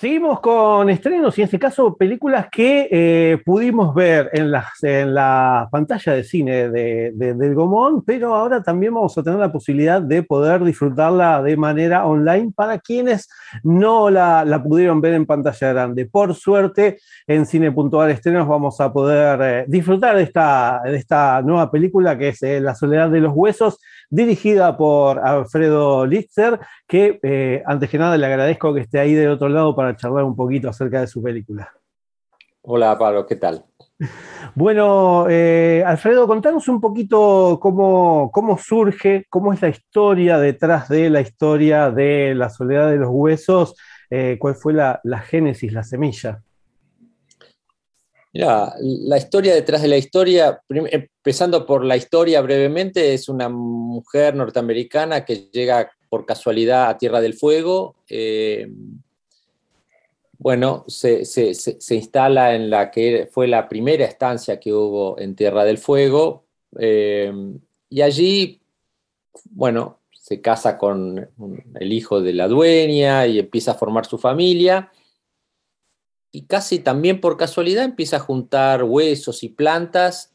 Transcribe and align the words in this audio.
Seguimos 0.00 0.38
con 0.38 0.88
estrenos 0.90 1.36
y 1.36 1.40
en 1.40 1.46
este 1.46 1.58
caso 1.58 1.96
películas 1.96 2.46
que 2.52 2.88
eh, 2.88 3.42
pudimos 3.44 3.92
ver 3.96 4.30
en, 4.32 4.52
en, 4.82 5.12
la 5.12 5.68
pantalla 5.72 6.12
de 6.12 6.22
cine 6.22 6.70
de, 6.70 7.10
del 7.16 7.54
Gomón, 7.56 8.04
pero 8.04 8.32
ahora 8.32 8.62
también 8.62 8.94
vamos 8.94 9.18
a 9.18 9.24
tener 9.24 9.40
la 9.40 9.50
posibilidad 9.50 10.00
de 10.00 10.22
poder 10.22 10.62
disfrutarla 10.62 11.42
de 11.42 11.56
manera 11.56 12.06
online 12.06 12.52
para 12.54 12.78
quienes 12.78 13.28
no 13.64 14.08
la, 14.08 14.62
pudieron 14.62 15.00
ver 15.00 15.14
en 15.14 15.26
pantalla 15.26 15.72
grande. 15.72 16.06
Por 16.06 16.32
suerte, 16.36 17.00
en 17.26 17.44
Cine.ar 17.44 18.10
Estrenos 18.10 18.46
vamos 18.46 18.80
a 18.80 18.92
poder 18.92 19.40
eh, 19.42 19.64
disfrutar 19.66 20.14
de 20.14 20.22
esta, 20.22 20.80
de 20.84 20.94
esta 20.94 21.42
nueva 21.42 21.72
película 21.72 22.16
que 22.16 22.28
es 22.28 22.42
eh, 22.44 22.60
La 22.60 22.76
Soledad 22.76 23.10
de 23.10 23.18
los 23.18 23.32
Huesos 23.34 23.80
dirigida 24.10 24.76
por 24.76 25.18
Alfredo 25.18 26.06
Lister, 26.06 26.58
que 26.86 27.18
eh, 27.22 27.62
antes 27.66 27.90
que 27.90 27.98
nada 27.98 28.16
le 28.16 28.26
agradezco 28.26 28.72
que 28.74 28.80
esté 28.80 28.98
ahí 28.98 29.14
del 29.14 29.30
otro 29.30 29.48
lado 29.48 29.74
para 29.74 29.96
charlar 29.96 30.24
un 30.24 30.36
poquito 30.36 30.68
acerca 30.68 31.00
de 31.00 31.06
su 31.06 31.22
película. 31.22 31.72
Hola 32.62 32.98
Pablo, 32.98 33.26
¿qué 33.26 33.36
tal? 33.36 33.64
Bueno, 34.54 35.26
eh, 35.28 35.82
Alfredo, 35.84 36.26
contanos 36.26 36.68
un 36.68 36.80
poquito 36.80 37.58
cómo, 37.60 38.30
cómo, 38.32 38.56
surge, 38.56 39.26
cómo 39.28 39.52
es 39.52 39.60
la 39.60 39.68
historia 39.68 40.38
detrás 40.38 40.88
de 40.88 41.10
la 41.10 41.20
historia 41.20 41.90
de 41.90 42.34
la 42.34 42.48
soledad 42.48 42.90
de 42.90 42.96
los 42.96 43.10
huesos, 43.10 43.76
eh, 44.10 44.36
cuál 44.38 44.54
fue 44.54 44.72
la, 44.72 45.00
la 45.04 45.18
génesis, 45.18 45.72
la 45.72 45.82
semilla 45.82 46.42
la 48.32 49.18
historia 49.18 49.54
detrás 49.54 49.82
de 49.82 49.88
la 49.88 49.96
historia, 49.96 50.60
empezando 50.68 51.64
por 51.66 51.84
la 51.84 51.96
historia 51.96 52.40
brevemente, 52.40 53.14
es 53.14 53.28
una 53.28 53.48
mujer 53.48 54.34
norteamericana 54.34 55.24
que 55.24 55.48
llega 55.50 55.90
por 56.08 56.26
casualidad 56.26 56.88
a 56.88 56.98
Tierra 56.98 57.20
del 57.20 57.34
Fuego. 57.34 57.96
Eh, 58.08 58.70
bueno, 60.38 60.84
se, 60.86 61.22
instala 61.90 62.54
en 62.54 62.70
la 62.70 62.90
que 62.90 63.28
fue 63.30 63.48
la 63.48 63.68
primera 63.68 64.04
estancia 64.04 64.60
que 64.60 64.72
hubo 64.72 65.18
en 65.18 65.34
Tierra 65.34 65.64
del 65.64 65.78
Fuego. 65.78 66.44
Eh, 66.78 67.32
y 67.90 68.02
allí, 68.02 68.60
bueno, 69.50 69.98
se 70.12 70.40
casa 70.40 70.76
con 70.76 71.28
el 71.74 71.92
hijo 71.92 72.20
de 72.20 72.34
la 72.34 72.46
dueña 72.46 73.26
y 73.26 73.38
empieza 73.38 73.72
a 73.72 73.74
formar 73.74 74.06
su 74.06 74.18
familia 74.18 74.92
y 76.30 76.46
casi 76.46 76.78
también 76.78 77.20
por 77.20 77.36
casualidad 77.36 77.84
empieza 77.84 78.16
a 78.16 78.20
juntar 78.20 78.84
huesos 78.84 79.42
y 79.42 79.48
plantas, 79.48 80.34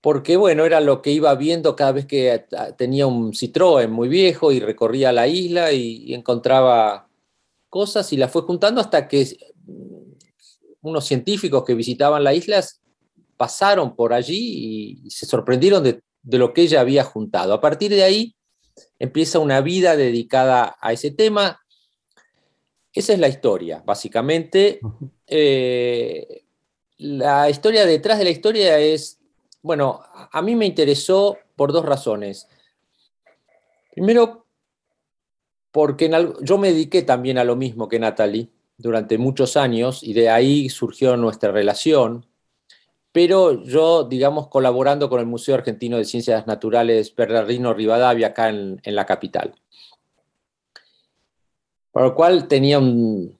porque 0.00 0.36
bueno, 0.36 0.64
era 0.64 0.80
lo 0.80 1.02
que 1.02 1.10
iba 1.10 1.34
viendo 1.34 1.74
cada 1.74 1.92
vez 1.92 2.06
que 2.06 2.44
tenía 2.76 3.06
un 3.06 3.32
Citroën 3.32 3.88
muy 3.88 4.08
viejo 4.08 4.52
y 4.52 4.60
recorría 4.60 5.12
la 5.12 5.26
isla 5.26 5.72
y, 5.72 6.14
encontraba 6.14 7.08
cosas 7.68 8.12
y 8.12 8.16
las 8.16 8.30
fue 8.30 8.42
juntando 8.42 8.80
hasta 8.80 9.08
que 9.08 9.36
unos 10.80 11.04
científicos 11.04 11.64
que 11.64 11.74
visitaban 11.74 12.22
la 12.22 12.32
isla 12.32 12.64
pasaron 13.36 13.96
por 13.96 14.12
allí 14.12 15.02
y 15.04 15.10
se 15.10 15.26
sorprendieron 15.26 15.82
de 15.82 16.38
lo 16.38 16.52
que 16.52 16.62
ella 16.62 16.80
había 16.80 17.04
juntado. 17.04 17.52
A 17.52 17.60
partir 17.60 17.90
de 17.90 18.04
ahí 18.04 18.36
empieza 18.98 19.40
una 19.40 19.60
vida 19.60 19.96
dedicada 19.96 20.76
a 20.80 20.92
ese 20.92 21.10
tema 21.10 21.60
esa 22.92 23.12
es 23.12 23.18
la 23.18 23.28
historia, 23.28 23.82
básicamente. 23.84 24.80
Eh, 25.26 26.44
la 26.98 27.48
historia 27.50 27.86
detrás 27.86 28.18
de 28.18 28.24
la 28.24 28.30
historia 28.30 28.78
es, 28.78 29.20
bueno, 29.62 30.00
a 30.32 30.42
mí 30.42 30.56
me 30.56 30.66
interesó 30.66 31.38
por 31.54 31.72
dos 31.72 31.84
razones. 31.84 32.48
Primero, 33.92 34.46
porque 35.70 36.10
yo 36.42 36.58
me 36.58 36.72
dediqué 36.72 37.02
también 37.02 37.38
a 37.38 37.44
lo 37.44 37.56
mismo 37.56 37.88
que 37.88 37.98
Natalie 37.98 38.48
durante 38.78 39.18
muchos 39.18 39.56
años 39.56 40.02
y 40.02 40.12
de 40.12 40.30
ahí 40.30 40.68
surgió 40.68 41.16
nuestra 41.16 41.52
relación, 41.52 42.26
pero 43.12 43.64
yo, 43.64 44.04
digamos, 44.04 44.48
colaborando 44.48 45.08
con 45.08 45.20
el 45.20 45.26
Museo 45.26 45.56
Argentino 45.56 45.98
de 45.98 46.04
Ciencias 46.04 46.46
Naturales 46.46 47.14
Bernardino 47.14 47.74
Rivadavia 47.74 48.28
acá 48.28 48.48
en 48.48 48.80
la 48.84 49.04
capital. 49.06 49.54
Por 51.98 52.06
lo 52.06 52.14
cual 52.14 52.46
tenía 52.46 52.80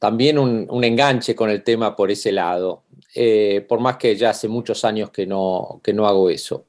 también 0.01 0.37
un, 0.37 0.83
enganche 0.83 1.37
con 1.37 1.49
el 1.49 1.63
tema 1.63 1.95
por 1.95 2.11
ese 2.11 2.33
lado, 2.33 2.83
eh, 3.15 3.65
por 3.69 3.79
más 3.79 3.99
que 3.99 4.17
ya 4.17 4.31
hace 4.31 4.49
muchos 4.49 4.85
años 4.85 5.11
que 5.11 5.29
no, 5.29 5.81
que 5.81 5.93
no 5.93 6.09
hago 6.09 6.29
eso. 6.29 6.67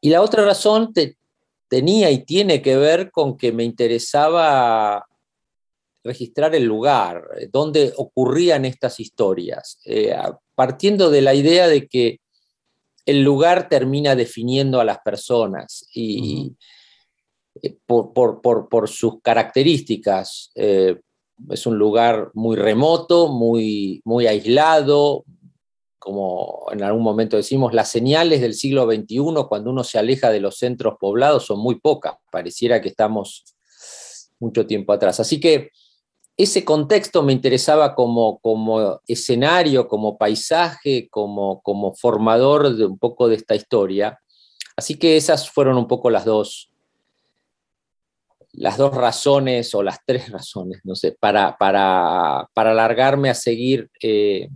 Y 0.00 0.08
la 0.08 0.22
otra 0.22 0.46
razón 0.46 0.94
tenía 1.68 2.10
y 2.10 2.24
tiene 2.24 2.62
que 2.62 2.78
ver 2.78 3.10
con 3.10 3.36
que 3.36 3.52
me 3.52 3.64
interesaba 3.64 5.04
registrar 6.02 6.54
el 6.54 6.64
lugar, 6.64 7.22
donde 7.52 7.92
ocurrían 7.98 8.64
estas 8.64 8.98
historias, 8.98 9.80
eh, 9.84 10.16
partiendo 10.54 11.10
de 11.10 11.20
la 11.20 11.34
idea 11.34 11.68
de 11.68 11.86
que 11.86 12.20
el 13.04 13.22
lugar 13.22 13.68
termina 13.68 14.16
definiendo 14.16 14.80
a 14.80 14.86
las 14.86 15.00
personas 15.00 15.86
y, 15.92 16.56
por, 17.86 18.88
sus 18.88 19.20
características. 19.22 20.50
Eh, 20.54 21.00
es 21.50 21.66
un 21.66 21.78
lugar 21.78 22.30
muy 22.34 22.56
remoto, 22.56 23.28
muy, 23.28 24.00
muy 24.04 24.26
aislado, 24.26 25.24
como 25.98 26.66
en 26.70 26.82
algún 26.82 27.02
momento 27.02 27.38
decimos, 27.38 27.72
las 27.72 27.90
señales 27.90 28.42
del 28.42 28.52
siglo 28.52 28.84
XXI, 28.84 29.46
cuando 29.48 29.70
uno 29.70 29.82
se 29.82 29.98
aleja 29.98 30.30
de 30.30 30.38
los 30.38 30.58
centros 30.58 30.96
poblados, 31.00 31.46
son 31.46 31.60
muy 31.60 31.80
pocas. 31.80 32.16
Pareciera 32.30 32.82
que 32.82 32.90
estamos 32.90 33.44
mucho 34.38 34.66
tiempo 34.66 34.92
atrás. 34.92 35.18
Así 35.18 35.40
que 35.40 35.70
ese 36.36 36.64
contexto 36.64 37.22
me 37.22 37.32
interesaba 37.32 37.94
como, 37.94 38.38
como 38.40 39.00
escenario, 39.06 39.88
como 39.88 40.18
paisaje, 40.18 41.08
como, 41.08 41.62
como 41.62 41.94
formador 41.94 42.76
de 42.76 42.84
un 42.84 42.98
poco 42.98 43.28
de 43.28 43.36
esta 43.36 43.54
historia. 43.54 44.20
Así 44.76 44.96
que 44.96 45.16
esas 45.16 45.48
fueron 45.48 45.78
un 45.78 45.86
poco 45.86 46.10
las 46.10 46.24
dos, 46.24 46.70
las 48.56 48.76
dos 48.76 48.94
razones 48.94 49.74
o 49.74 49.82
las 49.82 49.98
tres 50.04 50.30
razones, 50.30 50.80
no 50.84 50.94
sé, 50.94 51.16
para, 51.18 51.56
para, 51.56 52.48
para 52.54 52.70
alargarme 52.70 53.30
a 53.30 53.34
seguir 53.34 53.90
eh, 54.00 54.48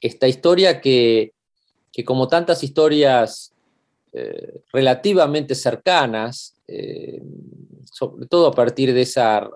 esta 0.00 0.28
historia 0.28 0.80
que, 0.80 1.32
como 2.04 2.28
tantas 2.28 2.62
historias 2.62 3.54
eh, 4.12 4.60
relativamente 4.72 5.54
cercanas, 5.54 6.56
eh, 6.68 7.22
sobre 7.90 8.26
todo 8.26 8.48
a 8.48 8.52
partir 8.52 8.92
de 8.92 9.02
esa 9.02 9.48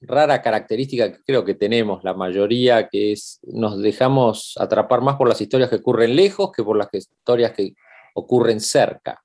rara 0.00 0.40
característica 0.42 1.12
que 1.12 1.22
creo 1.22 1.44
que 1.44 1.54
tenemos 1.54 2.02
la 2.04 2.14
mayoría, 2.14 2.88
que 2.88 3.12
es 3.12 3.40
nos 3.42 3.80
dejamos 3.80 4.54
atrapar 4.58 5.00
más 5.00 5.16
por 5.16 5.28
las 5.28 5.40
historias 5.40 5.70
que 5.70 5.76
ocurren 5.76 6.16
lejos 6.16 6.50
que 6.52 6.62
por 6.62 6.76
las 6.76 6.88
historias 6.92 7.52
que 7.52 7.74
ocurren 8.14 8.60
cerca. 8.60 9.22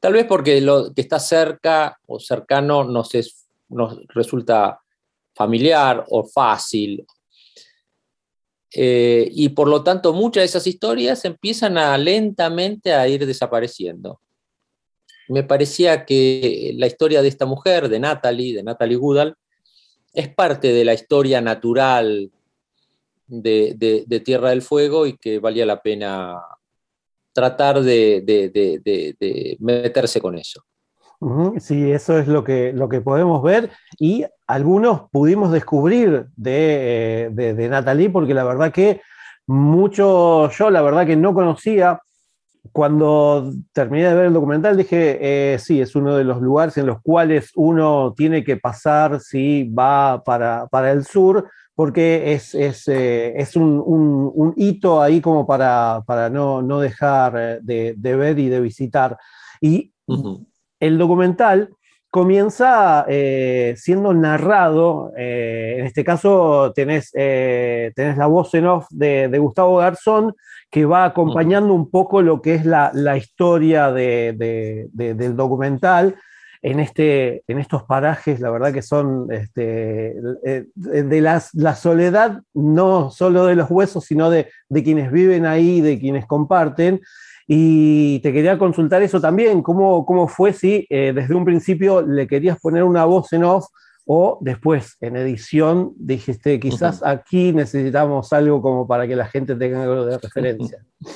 Tal 0.00 0.12
vez 0.12 0.26
porque 0.26 0.60
lo 0.60 0.92
que 0.94 1.00
está 1.00 1.18
cerca 1.18 1.98
o 2.06 2.20
cercano 2.20 2.84
nos, 2.84 3.10
nos 3.68 4.06
resulta 4.08 4.80
familiar 5.34 6.04
o 6.08 6.24
fácil. 6.24 7.04
Eh, 8.74 9.28
y 9.32 9.48
por 9.48 9.66
lo 9.66 9.82
tanto 9.82 10.12
muchas 10.12 10.42
de 10.42 10.46
esas 10.46 10.66
historias 10.66 11.24
empiezan 11.24 11.78
a 11.78 11.96
lentamente 11.98 12.92
a 12.92 13.08
ir 13.08 13.26
desapareciendo. 13.26 14.20
Me 15.28 15.42
parecía 15.42 16.04
que 16.04 16.72
la 16.76 16.86
historia 16.86 17.20
de 17.20 17.28
esta 17.28 17.44
mujer, 17.44 17.88
de 17.88 17.98
Natalie, 17.98 18.54
de 18.54 18.62
Natalie 18.62 18.96
Goodall, 18.96 19.36
es 20.12 20.28
parte 20.32 20.72
de 20.72 20.84
la 20.84 20.94
historia 20.94 21.40
natural 21.40 22.30
de 23.26 24.22
Tierra 24.24 24.50
del 24.50 24.62
Fuego 24.62 25.06
y 25.06 25.18
que 25.18 25.38
valía 25.38 25.66
la 25.66 25.82
pena 25.82 26.40
tratar 27.38 27.80
de, 27.82 29.56
meterse 29.60 30.20
con 30.20 30.36
eso. 30.36 30.64
Sí, 31.58 31.90
eso 31.90 32.18
es 32.18 32.28
lo 32.28 32.44
que, 32.44 32.72
lo 32.72 32.88
que 32.88 33.00
podemos 33.00 33.42
ver 33.42 33.70
y 33.98 34.24
algunos 34.46 35.10
pudimos 35.10 35.50
descubrir 35.50 36.26
de, 36.36 37.28
de, 37.32 37.68
Natalie 37.68 38.10
porque 38.10 38.34
la 38.34 38.44
verdad 38.44 38.72
que 38.72 39.00
mucho, 39.46 40.48
yo 40.50 40.70
la 40.70 40.82
verdad 40.82 41.06
que 41.06 41.16
no 41.16 41.34
conocía, 41.34 42.00
cuando 42.72 43.52
terminé 43.72 44.08
de 44.08 44.14
ver 44.14 44.26
el 44.26 44.32
documental 44.32 44.76
dije, 44.76 45.18
eh, 45.20 45.58
sí, 45.58 45.80
es 45.80 45.96
uno 45.96 46.16
de 46.16 46.24
los 46.24 46.40
lugares 46.40 46.76
en 46.76 46.86
los 46.86 47.00
cuales 47.02 47.50
uno 47.54 48.14
tiene 48.16 48.44
que 48.44 48.56
pasar 48.56 49.20
si 49.20 49.64
va 49.64 50.22
para, 50.22 50.66
para 50.66 50.92
el 50.92 51.04
sur, 51.04 51.48
porque 51.78 52.32
es, 52.32 52.56
es, 52.56 52.88
eh, 52.88 53.46
un, 53.54 54.52
hito 54.56 55.00
ahí 55.00 55.20
como 55.20 55.46
para, 55.46 56.02
para 56.04 56.28
no, 56.28 56.80
dejar 56.80 57.62
de, 57.62 57.94
ver 57.96 58.36
y 58.40 58.48
de 58.48 58.60
visitar. 58.60 59.16
Y 59.60 59.92
el 60.80 60.98
documental 60.98 61.70
comienza 62.10 63.04
eh, 63.06 63.74
siendo 63.76 64.12
narrado, 64.12 65.12
eh, 65.16 65.76
en 65.78 65.86
este 65.86 66.02
caso 66.02 66.72
tenés, 66.74 67.12
eh, 67.14 67.92
tenés, 67.94 68.16
la 68.16 68.26
voz 68.26 68.52
en 68.54 68.66
off 68.66 68.88
de, 68.90 69.38
Gustavo 69.38 69.76
Garzón, 69.76 70.34
que 70.72 70.84
va 70.84 71.04
acompañando 71.04 71.74
un 71.74 71.92
poco 71.92 72.22
lo 72.22 72.42
que 72.42 72.56
es 72.56 72.66
la, 72.66 73.16
historia 73.16 73.92
del 73.92 75.36
documental. 75.36 76.16
En, 76.60 76.80
este, 76.80 77.42
en 77.46 77.58
estos 77.58 77.84
parajes, 77.84 78.40
la 78.40 78.50
verdad 78.50 78.72
que 78.72 78.82
son 78.82 79.28
este, 79.30 80.14
de 80.74 81.20
la 81.20 81.74
soledad, 81.76 82.40
no 82.52 83.10
solo 83.10 83.46
de 83.46 83.54
los 83.54 83.70
huesos, 83.70 84.04
sino 84.04 84.28
de, 84.28 84.48
de 84.68 84.82
quienes 84.82 85.12
viven 85.12 85.46
ahí, 85.46 85.80
de 85.80 85.98
quienes 85.98 86.26
comparten. 86.26 87.00
Y 87.50 88.20
te 88.20 88.30
quería 88.30 88.58
consultar 88.58 89.02
eso 89.02 89.22
también, 89.22 89.62
cómo, 89.62 90.04
cómo 90.04 90.28
fue 90.28 90.52
si 90.52 90.86
eh, 90.90 91.12
desde 91.14 91.34
un 91.34 91.46
principio 91.46 92.02
le 92.02 92.26
querías 92.26 92.60
poner 92.60 92.84
una 92.84 93.06
voz 93.06 93.32
en 93.32 93.42
off 93.42 93.64
o 94.04 94.38
después 94.42 94.98
en 95.00 95.16
edición 95.16 95.94
dijiste, 95.96 96.60
quizás 96.60 97.02
aquí 97.02 97.54
necesitamos 97.54 98.34
algo 98.34 98.60
como 98.60 98.86
para 98.86 99.08
que 99.08 99.16
la 99.16 99.26
gente 99.26 99.54
tenga 99.54 99.82
algo 99.82 100.04
de 100.04 100.18
referencia. 100.18 100.84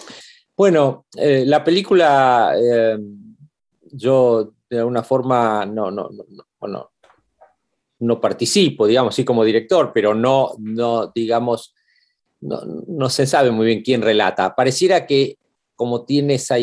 Bueno, 0.55 1.07
eh, 1.17 1.45
la 1.47 1.65
película, 1.65 2.53
eh, 2.55 2.99
yo 3.91 4.53
de 4.77 4.81
alguna 4.81 5.03
forma 5.03 5.67
no, 5.67 5.91
no, 5.91 6.09
no, 6.61 6.91
no, 7.99 8.21
participo, 8.21 8.87
digamos, 8.87 9.15
sí 9.15 9.25
como 9.25 9.45
director, 9.45 9.93
pero 9.95 10.15
no, 10.15 10.53
no 10.59 11.13
digamos, 11.15 11.75
no, 12.41 12.63
no 12.87 13.11
se 13.11 13.27
sabe 13.27 13.51
muy 13.51 13.67
bien 13.67 13.83
quién 13.83 14.03
relata. 14.03 14.55
Pareciera 14.55 15.07
que 15.07 15.37
como 15.83 16.05
tiene 16.05 16.35
esa, 16.35 16.57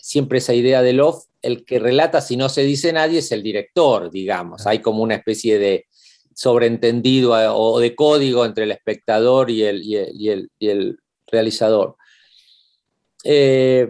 siempre 0.00 0.38
esa 0.38 0.54
idea 0.54 0.82
del 0.82 1.00
off, 1.00 1.24
el 1.40 1.64
que 1.64 1.78
relata 1.78 2.20
si 2.20 2.36
no 2.36 2.48
se 2.48 2.62
dice 2.62 2.92
nadie 2.92 3.18
es 3.18 3.32
el 3.32 3.42
director, 3.42 4.10
digamos. 4.10 4.66
Hay 4.66 4.78
como 4.78 5.02
una 5.02 5.16
especie 5.16 5.58
de 5.58 5.86
sobreentendido 6.34 7.38
eh, 7.40 7.48
o 7.50 7.80
de 7.80 7.94
código 7.94 8.44
entre 8.44 8.64
el 8.64 8.70
espectador 8.70 9.50
y 9.50 9.64
el, 9.64 9.82
y 9.82 10.28
el, 10.68 10.98
realizador. 11.26 11.96
Eh, 13.24 13.88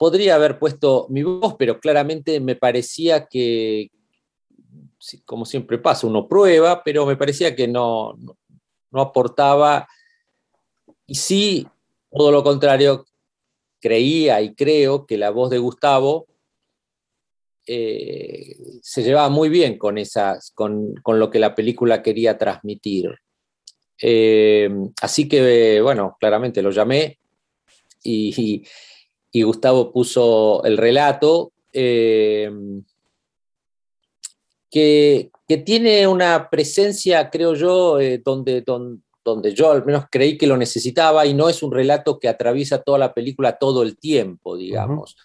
podría 0.00 0.36
haber 0.36 0.58
puesto 0.58 1.06
mi 1.10 1.22
voz, 1.22 1.56
pero 1.58 1.78
claramente 1.78 2.40
me 2.40 2.56
parecía 2.56 3.26
que, 3.26 3.90
como 5.26 5.44
siempre 5.44 5.76
pasa, 5.76 6.06
uno 6.06 6.26
prueba, 6.26 6.82
pero 6.82 7.04
me 7.04 7.18
parecía 7.18 7.54
que 7.54 7.68
no, 7.68 8.16
no, 8.90 9.00
aportaba. 9.02 9.86
Y 11.06 11.16
sí 11.16 11.66
todo 12.10 12.32
lo 12.32 12.42
contrario, 12.42 13.04
creía 13.78 14.40
y 14.40 14.54
creo 14.54 15.04
que 15.04 15.18
la 15.18 15.28
voz 15.28 15.50
de 15.50 15.58
Gustavo 15.58 16.26
eh, 17.66 18.56
se 18.80 19.02
llevaba 19.02 19.28
muy 19.28 19.50
bien 19.50 19.76
con, 19.76 19.98
esas, 19.98 20.50
con, 20.52 20.94
lo 21.06 21.28
que 21.28 21.38
la 21.38 21.54
película 21.54 22.02
quería 22.02 22.38
transmitir. 22.38 23.10
Eh, 24.00 24.70
así 25.02 25.28
que, 25.28 25.82
bueno, 25.82 26.16
claramente 26.18 26.62
lo 26.62 26.70
llamé 26.70 27.18
y, 28.02 28.64
Gustavo 29.32 29.92
puso 29.92 30.62
el 30.64 30.76
relato. 30.76 31.52
Eh, 31.72 32.50
que, 34.70 35.30
tiene 35.64 36.06
una 36.06 36.48
presencia, 36.48 37.28
creo 37.28 37.54
yo, 37.54 37.98
donde, 38.24 38.62
donde, 38.62 39.00
donde 39.24 39.54
yo 39.54 39.70
al 39.70 39.84
menos 39.84 40.04
creí 40.10 40.38
que 40.38 40.46
lo 40.46 40.56
necesitaba 40.56 41.26
y 41.26 41.34
no 41.34 41.48
es 41.48 41.62
un 41.62 41.72
relato 41.72 42.18
que 42.18 42.28
atraviesa 42.28 42.82
toda 42.82 42.98
la 42.98 43.12
película 43.14 43.58
todo 43.58 43.82
el 43.82 43.98
tiempo, 43.98 44.56
digamos. 44.56 45.16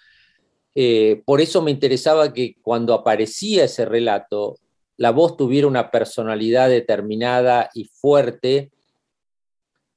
Eh, 0.75 1.21
por 1.25 1.39
eso 1.39 1.61
me 1.61 1.71
interesaba 1.71 2.33
que 2.33 2.55
cuando 2.61 2.93
aparecía 2.93 3.63
ese 3.63 3.85
relato, 3.85 4.57
la 4.97 5.11
voz 5.11 5.37
tuviera 5.37 5.67
una 5.67 5.89
personalidad 5.89 6.69
determinada 6.69 7.69
y 7.73 7.85
fuerte, 7.85 8.71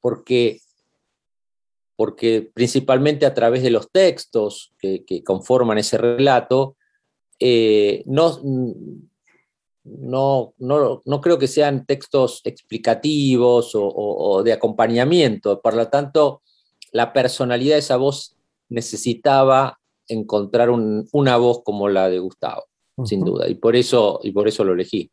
porque, 0.01 0.61
porque 1.99 2.49
principalmente 2.55 3.27
a 3.27 3.35
través 3.35 3.61
de 3.61 3.71
los 3.71 3.91
textos 3.91 4.73
que, 4.79 5.05
conforman 5.25 5.79
ese 5.79 5.99
relato, 5.99 6.77
eh, 7.41 8.05
no, 8.07 8.41
no, 9.83 10.55
no, 11.05 11.21
creo 11.21 11.41
que 11.41 11.49
sean 11.49 11.87
textos 11.87 12.41
explicativos 12.45 13.73
o, 13.75 14.43
de 14.45 14.53
acompañamiento. 14.53 15.61
Por 15.61 15.75
lo 15.75 15.89
tanto, 15.89 16.43
la 16.93 17.13
personalidad 17.13 17.75
de 17.75 17.81
esa 17.81 17.97
voz 17.97 18.37
necesitaba 18.69 19.81
encontrar 20.07 20.71
una 20.71 21.37
voz 21.37 21.63
como 21.65 21.89
la 21.89 22.09
de 22.09 22.21
Gustavo, 22.21 22.63
sin 23.07 23.25
duda, 23.25 23.49
y 23.49 23.57
por 23.57 23.75
eso, 23.75 24.21
y 24.23 24.31
por 24.31 24.47
eso 24.47 24.63
lo 24.63 24.75
elegí. 24.75 25.11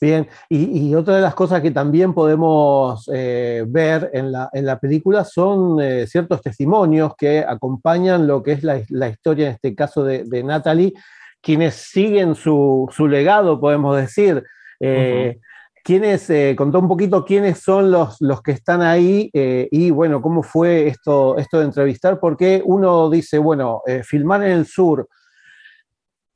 Bien, 0.00 0.28
y, 0.48 0.94
otra 0.94 1.16
de 1.16 1.20
las 1.20 1.34
cosas 1.34 1.60
que 1.60 1.72
también 1.72 2.14
podemos 2.14 3.10
eh, 3.12 3.64
ver 3.66 4.08
en 4.12 4.30
la, 4.30 4.78
película 4.78 5.24
son 5.24 5.80
eh, 5.80 6.06
ciertos 6.06 6.40
testimonios 6.40 7.16
que 7.16 7.40
acompañan 7.40 8.28
lo 8.28 8.44
que 8.44 8.52
es 8.52 8.62
la, 8.62 9.08
historia, 9.08 9.48
en 9.48 9.54
este 9.54 9.74
caso 9.74 10.04
de, 10.04 10.22
de 10.22 10.44
Natalie, 10.44 10.94
quienes 11.40 11.74
siguen 11.74 12.36
su, 12.36 12.88
legado, 13.10 13.60
podemos 13.60 13.96
decir. 13.96 14.44
Eh, 14.78 15.40
eh, 15.86 16.54
contó 16.56 16.78
un 16.78 16.88
poquito 16.88 17.24
quiénes 17.24 17.58
son 17.58 17.90
los, 17.90 18.16
los 18.20 18.40
que 18.40 18.52
están 18.52 18.82
ahí 18.82 19.30
y 19.32 19.90
bueno, 19.90 20.22
cómo 20.22 20.44
fue 20.44 20.86
esto, 20.86 21.36
esto 21.38 21.58
de 21.58 21.64
entrevistar, 21.64 22.20
porque 22.20 22.62
uno 22.64 23.10
dice, 23.10 23.38
bueno, 23.38 23.82
filmar 24.04 24.44
en 24.44 24.52
el 24.52 24.66
sur 24.66 25.08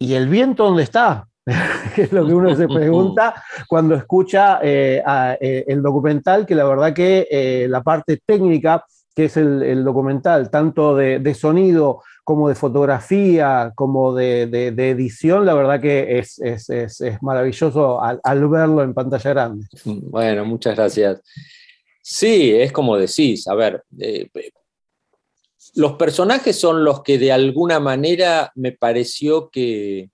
y 0.01 0.15
el 0.15 0.29
viento 0.29 0.65
dónde 0.65 0.83
está, 0.83 1.29
es 1.97 2.13
lo 2.13 2.27
que 2.27 2.35
uno 2.35 2.55
se 2.55 2.69
pregunta 2.69 3.43
cuando 3.67 3.95
escucha 3.95 4.61
el 4.63 5.83
documental, 5.83 6.47
que 6.47 6.55
la 6.55 6.65
verdad 6.65 6.93
que 6.93 7.67
la 7.69 7.83
parte 7.83 8.21
técnica, 8.25 8.85
que 9.15 9.25
es 9.25 9.37
el, 9.37 9.85
documental, 9.85 10.51
tanto 10.51 10.95
de, 10.95 11.35
sonido 11.35 12.03
como 12.25 12.49
de 12.49 12.55
fotografía, 12.55 13.73
como 13.75 14.15
de, 14.15 14.43
edición, 14.69 15.45
la 15.45 15.55
verdad 15.55 15.81
que 15.81 16.19
es, 16.19 16.41
maravilloso 17.21 18.01
al, 18.03 18.49
verlo 18.49 18.83
en 18.83 18.95
pantalla 18.95 19.31
grande. 19.31 19.67
Bueno, 19.85 20.45
muchas 20.45 20.77
gracias. 20.77 21.21
Sí, 22.11 22.55
es 22.55 22.73
como 22.73 22.97
decís, 22.97 23.47
a 23.49 23.55
ver, 23.55 23.83
eh, 23.99 24.31
los 25.75 25.93
personajes 25.95 26.59
son 26.59 26.83
los 26.83 27.03
que 27.03 27.19
de 27.19 27.33
alguna 27.33 27.81
manera 27.81 28.51
me 28.55 28.73
pareció 28.73 29.51
que, 29.51 30.09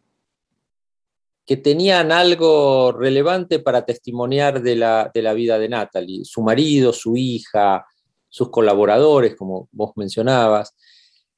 que 1.46 1.56
tenían 1.56 2.10
algo 2.10 2.92
relevante 2.92 3.58
para 3.58 3.84
testimoniar 3.84 4.62
de 4.62 4.76
la, 4.76 5.10
de 5.12 5.22
la 5.22 5.34
vida 5.34 5.58
de 5.58 5.68
Natalie, 5.68 6.24
su 6.24 6.42
marido, 6.42 6.92
su 6.92 7.16
hija, 7.16 7.84
sus 8.28 8.50
colaboradores, 8.50 9.36
como 9.36 9.68
vos 9.72 9.92
mencionabas. 9.96 10.74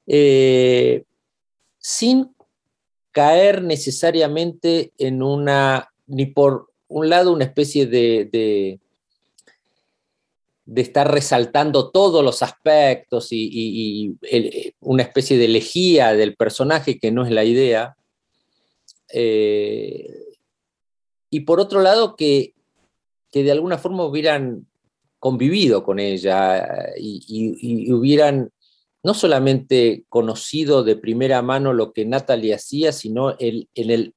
Eh, 0.07 1.03
sin 1.77 2.33
caer 3.11 3.61
necesariamente 3.61 4.93
en 4.97 5.21
una, 5.21 5.89
ni 6.05 6.27
por 6.27 6.69
un 6.87 7.09
lado, 7.09 7.33
una 7.33 7.45
especie 7.45 7.85
de, 7.85 8.29
de, 8.31 8.79
estar 10.81 11.11
resaltando 11.11 11.91
todos 11.91 12.23
los 12.23 12.43
aspectos 12.43 13.29
y, 13.31 14.15
una 14.79 15.03
especie 15.03 15.37
de 15.37 15.45
elegía 15.45 16.13
del 16.13 16.35
personaje 16.35 16.99
que 16.99 17.11
no 17.11 17.25
es 17.25 17.31
la 17.31 17.43
idea. 17.43 17.97
Eh, 19.11 20.07
y 21.29 21.41
por 21.41 21.59
otro 21.59 21.81
lado, 21.81 22.15
que, 22.15 22.53
que 23.31 23.43
de 23.43 23.51
alguna 23.51 23.77
forma 23.77 24.05
hubieran 24.05 24.67
convivido 25.19 25.83
con 25.83 25.99
ella 25.99 26.93
y 26.97 27.91
hubieran 27.91 28.51
no 29.07 29.13
solamente 29.13 30.03
conocido 30.09 30.83
de 30.83 30.97
primera 30.97 31.41
mano 31.41 31.71
lo 31.71 31.93
que 31.93 32.05
Natalie 32.05 32.53
hacía, 32.53 32.91
sino 32.91 33.37
el, 33.39 33.69
en, 33.73 33.89
el, 33.89 34.13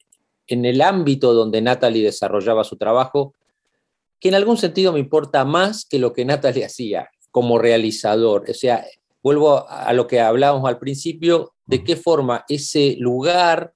en 0.49 0.65
el 0.65 0.81
ámbito 0.83 1.33
donde 1.33 1.63
Natalie 1.63 2.03
desarrollaba 2.03 2.65
su 2.65 2.77
trabajo, 2.77 3.35
que 4.19 4.31
en 4.31 4.35
algún 4.35 4.57
sentido 4.57 4.93
me 4.93 4.99
importa 4.99 5.45
más 5.45 5.85
que 5.85 6.01
lo 6.01 6.13
que 6.13 6.25
Natalie 6.25 6.65
hacía 6.65 7.09
como 7.31 7.59
realizador. 7.59 8.51
O 8.51 8.55
sea, 8.55 8.85
vuelvo 9.23 9.65
a 9.69 9.93
lo 9.93 10.09
que 10.09 10.21
hablábamos 10.21 10.69
al 10.69 10.79
principio, 10.79 11.53
de 11.67 11.85
qué 11.85 11.95
forma 11.95 12.45
ese 12.49 12.97
lugar 12.99 13.73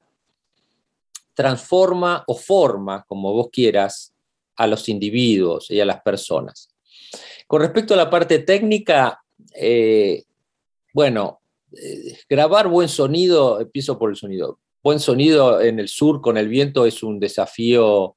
transforma 1.34 2.24
o 2.26 2.36
forma, 2.36 3.04
como 3.06 3.32
vos 3.32 3.48
quieras, 3.52 4.14
a 4.56 4.66
los 4.66 4.88
individuos 4.88 5.70
y 5.70 5.80
a 5.80 5.84
las 5.84 6.00
personas. 6.02 6.70
Con 7.46 7.60
respecto 7.60 7.94
a 7.94 7.96
la 7.96 8.08
parte 8.08 8.38
técnica, 8.38 9.20
eh, 9.54 10.24
bueno, 10.92 11.40
eh, 11.72 12.18
grabar 12.28 12.68
buen 12.68 12.88
sonido, 12.88 13.60
empiezo 13.60 13.98
por 13.98 14.10
el 14.10 14.16
sonido. 14.16 14.60
Buen 14.82 15.00
sonido 15.00 15.60
en 15.60 15.80
el 15.80 15.88
sur 15.88 16.20
con 16.20 16.36
el 16.36 16.48
viento 16.48 16.86
es 16.86 17.02
un 17.02 17.18
desafío 17.18 18.16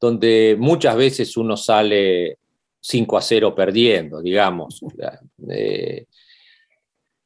donde 0.00 0.56
muchas 0.58 0.96
veces 0.96 1.36
uno 1.36 1.56
sale 1.56 2.38
5 2.80 3.16
a 3.16 3.22
0 3.22 3.54
perdiendo, 3.54 4.22
digamos. 4.22 4.80
Eh, 5.48 6.06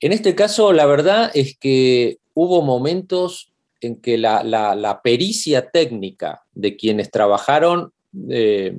en 0.00 0.12
este 0.12 0.34
caso, 0.34 0.72
la 0.72 0.84
verdad 0.84 1.30
es 1.32 1.56
que 1.56 2.18
hubo 2.34 2.60
momentos 2.60 3.49
en 3.80 4.00
que 4.00 4.18
la, 4.18 5.00
pericia 5.02 5.70
técnica 5.70 6.44
de 6.52 6.76
quienes 6.76 7.10
trabajaron 7.10 7.92
eh, 8.28 8.76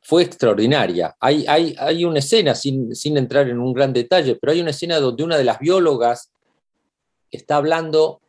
fue 0.00 0.22
extraordinaria. 0.24 1.16
Hay, 1.20 1.44
hay, 1.46 1.74
hay 1.78 2.04
una 2.04 2.18
escena, 2.18 2.54
sin, 2.54 2.94
sin, 2.94 3.16
entrar 3.16 3.48
en 3.48 3.58
un 3.58 3.72
gran 3.72 3.92
detalle, 3.92 4.36
pero 4.36 4.52
hay 4.52 4.60
una 4.60 4.70
escena 4.70 4.98
donde 4.98 5.22
una 5.22 5.36
de 5.36 5.44
las 5.44 5.58
biólogas 5.58 6.32
está 7.30 7.56
hablando 7.56 8.20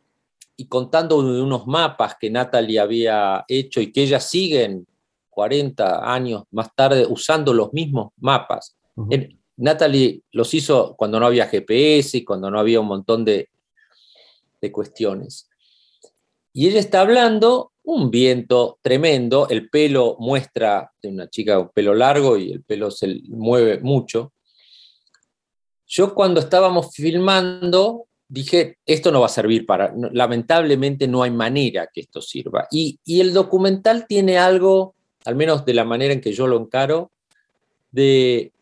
y 0.56 0.66
contando 0.66 1.20
de 1.22 1.42
unos 1.42 1.66
mapas 1.66 2.16
que 2.18 2.30
Natalie 2.30 2.78
había 2.78 3.44
hecho 3.48 3.80
y 3.80 3.92
que 3.92 4.04
ellas 4.04 4.30
siguen 4.30 4.86
40 5.30 6.12
años 6.12 6.44
más 6.52 6.74
tarde 6.74 7.06
usando 7.08 7.52
los 7.52 7.72
mismos 7.72 8.12
mapas. 8.18 8.76
Natalie 9.56 10.22
los 10.30 10.54
hizo 10.54 10.94
cuando 10.96 11.18
no 11.18 11.26
había 11.26 11.46
GPS 11.46 12.18
y 12.18 12.24
cuando 12.24 12.50
no 12.50 12.58
había 12.58 12.80
un 12.80 12.86
montón 12.86 13.24
de, 13.24 13.48
de 14.64 14.72
cuestiones. 14.72 15.48
Y 16.52 16.68
ella 16.68 16.80
está 16.80 17.00
hablando, 17.00 17.72
un 17.82 18.10
viento 18.10 18.78
tremendo, 18.82 19.48
el 19.48 19.68
pelo 19.68 20.16
muestra 20.18 20.92
de 21.02 21.08
una 21.08 21.28
chica 21.28 21.56
con 21.56 21.70
pelo 21.70 21.94
largo 21.94 22.36
y 22.36 22.52
el 22.52 22.62
pelo 22.62 22.90
se 22.90 23.20
mueve 23.28 23.80
mucho. 23.80 24.32
Yo 25.86 26.14
cuando 26.14 26.40
estábamos 26.40 26.94
filmando 26.94 28.06
dije, 28.28 28.78
esto 28.86 29.12
no 29.12 29.20
va 29.20 29.26
a 29.26 29.30
servir 29.30 29.66
para, 29.66 29.92
lamentablemente 30.12 31.06
no 31.06 31.22
hay 31.22 31.30
manera 31.30 31.88
que 31.92 32.00
esto 32.00 32.20
sirva. 32.20 32.66
Y, 32.70 32.98
el 33.06 33.32
documental 33.32 34.06
tiene 34.06 34.38
algo, 34.38 34.94
al 35.24 35.36
menos 35.36 35.64
de 35.64 35.74
la 35.74 35.84
manera 35.84 36.12
en 36.14 36.20
que 36.20 36.32
yo 36.32 36.46
lo 36.46 36.58
encaro, 36.58 37.12
de, 37.92 38.52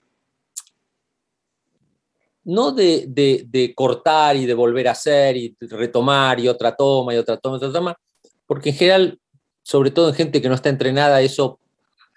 no 2.45 2.73
de, 2.73 3.07
de, 3.09 3.75
cortar 3.75 4.37
y 4.37 4.47
de 4.47 4.55
volver 4.55 4.89
a 4.89 4.93
hacer 4.93 5.37
y 5.37 5.57
retomar 5.61 6.41
y 6.41 6.49
otra 6.49 6.75
toma 6.75 7.15
y 7.15 7.19
otra 7.19 7.37
toma 7.37 7.57
y 7.57 7.59
otra 7.59 7.73
toma, 7.73 7.97
porque 8.47 8.71
en 8.71 8.77
general, 8.77 9.19
sobre 9.63 9.91
todo 9.91 10.09
en 10.09 10.15
gente 10.15 10.43
que 10.43 10.49
no 10.49 10.55
está 10.55 10.69
entrenada, 10.69 11.21
eso 11.21 11.61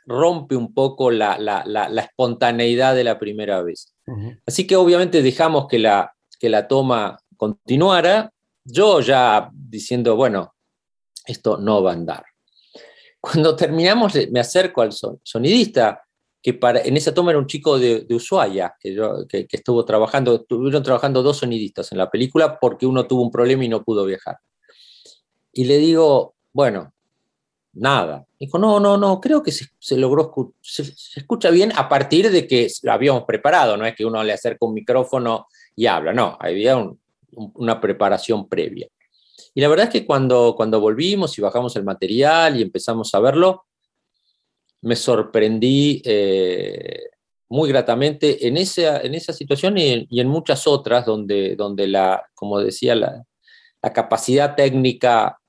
rompe 0.06 0.56
un 0.56 0.74
poco 0.74 1.12
la, 1.12 1.38
la, 1.38 2.02
espontaneidad 2.02 2.96
de 2.96 3.04
la 3.04 3.20
primera 3.20 3.62
vez. 3.62 3.94
Así 4.46 4.68
que 4.68 4.76
obviamente 4.76 5.22
dejamos 5.22 5.68
que 5.68 5.80
la, 5.80 6.14
que 6.40 6.50
la 6.50 6.68
toma 6.68 7.18
continuara, 7.38 8.32
yo 8.64 9.02
ya 9.02 9.50
diciendo, 9.52 10.16
bueno, 10.16 10.56
esto 11.26 11.58
no 11.58 11.82
va 11.82 11.92
a 11.92 11.96
andar. 11.96 12.24
Cuando 13.20 13.56
terminamos, 13.56 14.14
me 14.32 14.40
acerco 14.40 14.82
al 14.82 14.92
sonidista, 15.24 16.05
que 16.46 16.54
para, 16.54 16.80
en 16.82 16.96
esa 16.96 17.12
toma 17.12 17.32
era 17.32 17.40
un 17.40 17.48
chico 17.48 17.80
de, 17.80 18.06
Ushuaia, 18.08 18.76
que, 18.80 18.96
que, 19.28 19.48
estuvo 19.50 19.84
trabajando, 19.84 20.36
estuvieron 20.36 20.84
trabajando 20.84 21.24
dos 21.24 21.38
sonidistas 21.38 21.92
en 21.92 21.98
la 21.98 22.12
película 22.12 22.60
porque 22.60 22.86
uno 22.86 23.08
tuvo 23.08 23.24
un 23.24 23.32
problema 23.32 23.66
y 23.66 23.68
no 23.68 23.84
pudo 23.84 24.06
viajar. 24.06 24.38
Y 25.52 25.64
le 25.64 25.80
digo, 25.80 26.36
bueno, 26.54 26.94
nada. 27.74 28.28
Dijo, 28.40 28.60
no, 28.60 28.80
no, 28.80 28.96
no, 28.96 29.20
creo 29.20 29.42
que 29.42 29.52
se, 29.52 29.98
logró, 29.98 30.54
se, 30.62 30.84
se, 30.84 31.20
escucha 31.20 31.50
bien 31.50 31.72
a 31.76 31.90
partir 31.90 32.30
de 32.30 32.46
que 32.46 32.68
lo 32.84 32.92
habíamos 32.92 33.24
preparado, 33.24 33.76
no 33.76 33.84
es 33.84 33.96
que 33.96 34.06
uno 34.06 34.24
le 34.24 34.34
acerca 34.34 34.68
un 34.68 34.76
micrófono 34.76 35.48
y 35.76 35.88
habla, 35.88 36.14
no, 36.14 36.38
había 36.40 36.78
un, 36.78 37.00
una 37.56 37.82
preparación 37.82 38.48
previa. 38.48 38.88
Y 39.56 39.62
la 39.62 39.68
verdad 39.68 39.88
es 39.88 39.92
que 39.92 40.06
cuando, 40.06 40.54
cuando 40.56 40.80
volvimos 40.80 41.36
y 41.40 41.42
bajamos 41.42 41.76
el 41.76 41.84
material 41.84 42.56
y 42.56 42.62
empezamos 42.62 43.16
a 43.16 43.20
verlo, 43.20 43.65
me 44.86 44.96
sorprendí 44.96 46.00
eh, 46.06 47.10
muy 47.50 47.70
gratamente 47.70 48.48
en 48.48 48.56
esa, 48.56 49.02
en 49.02 49.16
esa 49.16 49.34
situación 49.34 49.80
y 49.80 50.08
en, 50.20 50.28
muchas 50.28 50.68
otras 50.68 51.08
donde, 51.08 51.56
donde 51.56 51.88
la, 51.88 52.24
como 52.36 52.60
decía, 52.60 52.96
la, 52.96 53.26
capacidad 53.94 54.56
técnica 54.56 55.40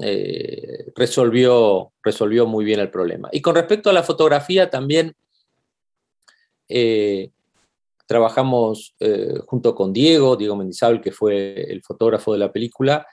eh, 0.00 0.86
resolvió, 0.94 1.92
resolvió 2.04 2.46
muy 2.46 2.64
bien 2.64 2.78
el 2.78 2.90
problema. 2.90 3.28
Y 3.32 3.40
con 3.40 3.56
respecto 3.56 3.90
a 3.90 3.92
la 3.92 4.04
fotografía 4.04 4.70
también, 4.70 5.14
eh, 6.68 7.30
trabajamos 8.06 8.94
junto 9.46 9.74
con 9.74 9.92
Diego, 9.92 10.36
Diego 10.36 10.54
Mendizábal, 10.54 11.00
que 11.00 11.10
fue 11.10 11.64
el 11.68 11.82
fotógrafo 11.82 12.32
de 12.32 12.38
la 12.38 12.52
película, 12.52 13.06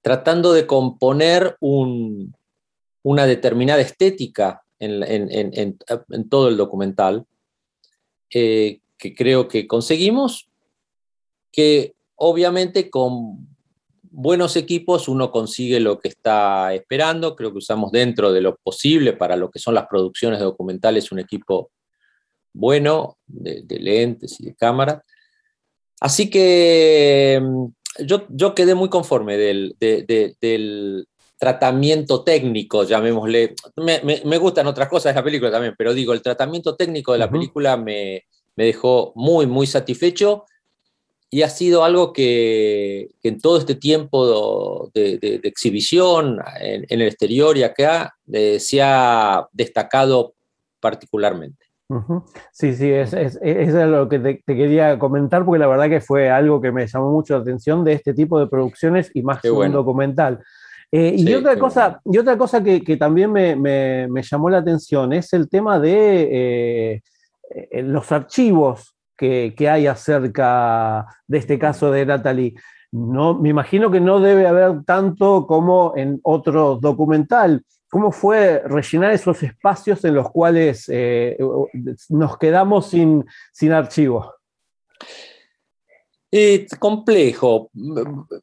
tratando 0.00 0.52
de 0.52 0.66
componer 0.66 1.56
una 1.60 3.26
determinada 3.26 3.80
estética 3.82 4.65
en, 4.78 6.28
todo 6.28 6.48
el 6.48 6.56
documental, 6.56 7.26
eh, 8.30 8.80
que 8.98 9.14
creo 9.14 9.48
que 9.48 9.66
conseguimos, 9.66 10.48
que 11.52 11.94
obviamente 12.16 12.90
con 12.90 13.46
buenos 14.02 14.56
equipos 14.56 15.08
uno 15.08 15.30
consigue 15.30 15.78
lo 15.80 15.98
que 15.98 16.08
está 16.08 16.72
esperando, 16.74 17.36
creo 17.36 17.52
que 17.52 17.58
usamos 17.58 17.92
dentro 17.92 18.32
de 18.32 18.40
lo 18.40 18.56
posible 18.56 19.12
para 19.12 19.36
lo 19.36 19.50
que 19.50 19.58
son 19.58 19.74
las 19.74 19.86
producciones 19.86 20.40
documentales 20.40 21.12
un 21.12 21.18
equipo 21.18 21.70
bueno 22.54 23.18
de, 23.26 23.64
lentes 23.78 24.40
y 24.40 24.46
de 24.46 24.54
cámara. 24.54 25.04
Así 26.00 26.30
que 26.30 27.40
mm, 27.42 27.66
yo, 28.06 28.26
yo 28.30 28.54
quedé 28.54 28.74
muy 28.74 28.88
conforme 28.88 29.36
del, 29.36 29.76
del 29.78 31.06
tratamiento 31.38 32.24
técnico, 32.24 32.84
llamémosle. 32.84 33.54
Me, 33.76 34.00
me, 34.02 34.38
gustan 34.38 34.66
otras 34.66 34.88
cosas 34.88 35.14
de 35.14 35.20
la 35.20 35.24
película 35.24 35.50
también, 35.50 35.74
pero 35.76 35.92
digo, 35.92 36.12
el 36.12 36.22
tratamiento 36.22 36.76
técnico 36.76 37.12
de 37.12 37.18
la 37.18 37.30
película 37.30 37.76
me, 37.76 38.24
me, 38.56 38.64
dejó 38.64 39.12
muy, 39.14 39.46
muy 39.46 39.66
satisfecho 39.66 40.44
y 41.28 41.42
ha 41.42 41.48
sido 41.48 41.84
algo 41.84 42.12
que, 42.12 43.10
en 43.22 43.40
todo 43.40 43.58
este 43.58 43.74
tiempo 43.74 44.90
de, 44.94 45.18
de, 45.18 45.40
exhibición 45.44 46.38
en, 46.60 46.86
en, 46.88 47.00
el 47.00 47.08
exterior 47.08 47.56
y 47.56 47.64
acá 47.64 48.14
eh, 48.32 48.58
se 48.60 48.80
ha 48.80 49.46
destacado 49.52 50.34
particularmente. 50.80 51.66
Sí, 52.52 52.74
sí, 52.74 52.90
es, 52.90 53.12
es, 53.12 53.38
es, 53.40 53.72
lo 53.74 54.08
que 54.08 54.18
te, 54.18 54.42
quería 54.42 54.98
comentar, 54.98 55.44
porque 55.44 55.60
la 55.60 55.68
verdad 55.68 55.88
que 55.88 56.00
fue 56.00 56.30
algo 56.30 56.60
que 56.60 56.72
me 56.72 56.86
llamó 56.86 57.12
mucho 57.12 57.34
la 57.34 57.42
atención 57.42 57.84
de 57.84 57.92
este 57.92 58.12
tipo 58.12 58.40
de 58.40 58.48
producciones 58.48 59.10
y 59.14 59.22
más 59.22 59.40
que 59.40 59.50
un 59.50 59.70
documental. 59.70 60.42
Eh, 60.92 61.14
y, 61.18 61.34
otra 61.34 61.58
cosa, 61.58 62.00
y 62.04 62.16
otra 62.16 62.38
cosa 62.38 62.62
que, 62.62 62.82
que 62.82 62.96
también 62.96 63.32
me, 63.32 63.56
me, 63.56 64.06
me, 64.08 64.22
llamó 64.22 64.48
la 64.48 64.58
atención 64.58 65.12
es 65.12 65.32
el 65.32 65.48
tema 65.48 65.80
de 65.80 66.28
eh, 66.30 67.02
eh, 67.50 67.82
los 67.82 68.10
archivos 68.12 68.94
que, 69.16 69.52
que, 69.56 69.68
hay 69.68 69.88
acerca 69.88 71.06
de 71.26 71.38
este 71.38 71.58
caso 71.58 71.90
de 71.90 72.06
Natalie. 72.06 72.54
No, 72.92 73.34
me 73.34 73.48
imagino 73.48 73.90
que 73.90 74.00
no 74.00 74.20
debe 74.20 74.46
haber 74.46 74.84
tanto 74.84 75.46
como 75.46 75.92
en 75.96 76.20
otro 76.22 76.76
documental. 76.76 77.64
¿Cómo 77.90 78.12
fue 78.12 78.62
rellenar 78.64 79.12
esos 79.12 79.42
espacios 79.42 80.04
en 80.04 80.14
los 80.14 80.30
cuales 80.30 80.88
eh, 80.88 81.36
nos 82.10 82.38
quedamos 82.38 82.90
sin, 82.90 83.24
sin 83.52 83.72
archivos? 83.72 84.28
Complejo. 86.78 87.70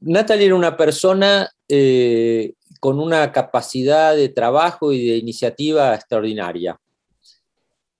Natalie 0.01 0.45
era 0.47 0.55
una 0.55 0.75
persona 0.77 1.50
eh, 1.67 2.53
con 2.79 3.00
una 3.00 3.31
capacidad 3.31 4.15
de 4.15 4.29
trabajo 4.29 4.91
y 4.91 5.07
de 5.07 5.17
iniciativa 5.17 5.93
extraordinaria. 5.93 6.79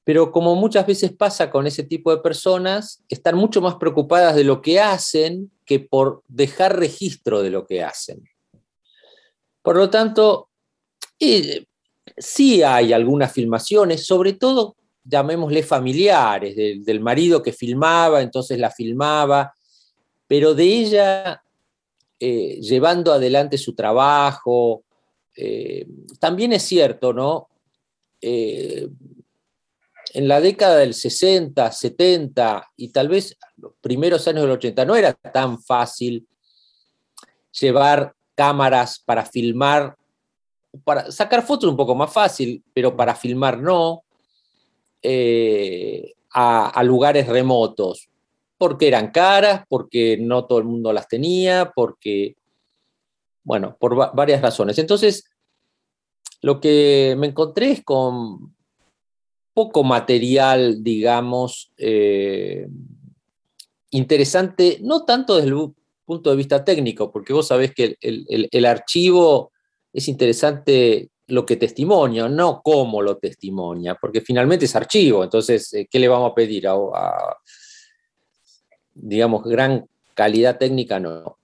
Pero 0.04 0.32
como 0.32 0.56
muchas 0.56 0.86
veces 0.86 1.14
pasa 1.14 1.50
con 1.50 1.66
ese 1.66 1.84
tipo 1.84 2.12
de 2.12 2.22
personas, 2.22 3.04
están 3.08 3.36
mucho 3.36 3.62
más 3.62 3.76
preocupadas 3.76 4.36
de 4.36 4.44
lo 4.44 4.62
que 4.62 4.80
hacen 4.80 5.52
que 5.66 5.80
por 5.80 6.24
dejar 6.28 6.78
registro 6.78 7.42
de 7.42 7.50
lo 7.50 7.66
que 7.66 7.84
hacen. 7.84 8.22
Por 9.62 9.78
lo 9.78 9.90
tanto, 9.90 10.50
sí 12.18 12.64
hay 12.64 12.92
algunas 12.92 13.32
filmaciones, 13.32 14.06
sobre 14.06 14.34
todo, 14.34 14.76
llamémosle 15.06 15.64
familiares, 15.64 16.56
del 16.86 17.00
marido 17.00 17.42
que 17.42 17.54
filmaba, 17.54 18.22
entonces 18.22 18.60
la 18.60 18.70
filmaba, 18.70 19.54
pero 20.34 20.56
de 20.56 20.64
ella 20.64 21.44
eh, 22.20 22.60
llevando 22.60 23.14
adelante 23.14 23.56
su 23.56 23.76
trabajo. 23.76 24.84
Eh, 25.38 25.86
también 26.20 26.54
es 26.54 26.64
cierto, 26.64 27.14
¿no? 27.14 27.50
Eh, 28.20 28.90
en 30.16 30.28
la 30.28 30.42
década 30.42 30.78
del 30.78 30.96
60, 30.96 31.72
70 31.72 32.68
y 32.78 32.88
tal 32.88 33.10
vez 33.10 33.38
los 33.58 33.74
primeros 33.80 34.28
años 34.28 34.42
del 34.42 34.54
80 34.54 34.86
no 34.86 34.96
era 34.96 35.14
tan 35.14 35.62
fácil 35.62 36.26
llevar 37.52 38.16
cámaras 38.34 38.98
para 39.06 39.28
filmar 39.28 39.96
para 40.84 41.12
sacar 41.12 41.46
fotos 41.46 41.70
un 41.70 41.78
poco 41.78 41.94
más 41.94 42.12
fácil, 42.12 42.64
pero 42.74 42.98
para 42.98 43.14
filmar 43.14 43.60
no, 43.60 44.04
a, 46.32 46.84
lugares 46.84 47.28
remotos, 47.28 48.10
porque 48.64 48.88
eran 48.88 49.12
caras, 49.12 49.66
porque 49.68 50.18
no 50.18 50.46
todo 50.46 50.60
el 50.60 50.64
mundo 50.64 50.94
las 50.94 51.10
tenía, 51.10 51.74
porque, 51.76 52.38
bueno, 53.44 53.76
por 53.78 54.16
varias 54.16 54.42
razones. 54.42 54.80
Entonces, 54.80 55.26
lo 56.42 56.62
que 56.62 57.14
me 57.18 57.28
encontré 57.28 57.72
es 57.72 57.84
con 57.84 58.56
poco 59.54 59.84
material, 59.84 60.82
digamos, 60.82 61.74
eh, 61.76 62.70
interesante, 63.90 64.78
no 64.82 65.04
tanto 65.04 65.36
desde 65.36 65.50
el 65.50 65.74
punto 66.06 66.30
de 66.30 66.38
vista 66.38 66.64
técnico, 66.64 67.12
porque 67.12 67.34
vos 67.34 67.46
sabés 67.46 67.74
que 67.74 67.98
el, 68.00 68.66
archivo 68.66 69.52
es 69.92 70.08
interesante 70.08 71.10
lo 71.28 71.46
que 71.46 71.58
testimonia, 71.58 72.30
no 72.30 72.62
cómo 72.64 73.02
lo 73.02 73.18
testimonia, 73.18 73.96
porque 73.96 74.22
finalmente 74.22 74.64
es 74.64 74.76
archivo, 74.78 75.22
entonces, 75.22 75.74
eh, 75.74 75.86
¿qué 75.92 76.00
le 76.00 76.08
vamos 76.08 76.32
a 76.32 76.34
pedir? 76.34 76.66
A, 76.70 76.78
digamos, 78.94 79.44
gran 79.44 79.88
calidad 80.14 80.58
técnica, 80.58 81.00
no. 81.00 81.38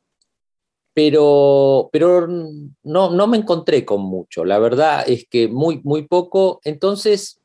Pero, 0.94 1.89
pero 1.91 2.27
no, 2.27 3.12
no 3.12 3.27
me 3.27 3.38
encontré 3.38 3.86
con 3.86 4.01
mucho, 4.01 4.44
la 4.44 4.60
verdad 4.60 5.03
es 5.08 5.27
que 5.29 5.48
muy, 5.48 5.79
muy 5.84 6.08
poco, 6.08 6.60
entonces 6.63 7.39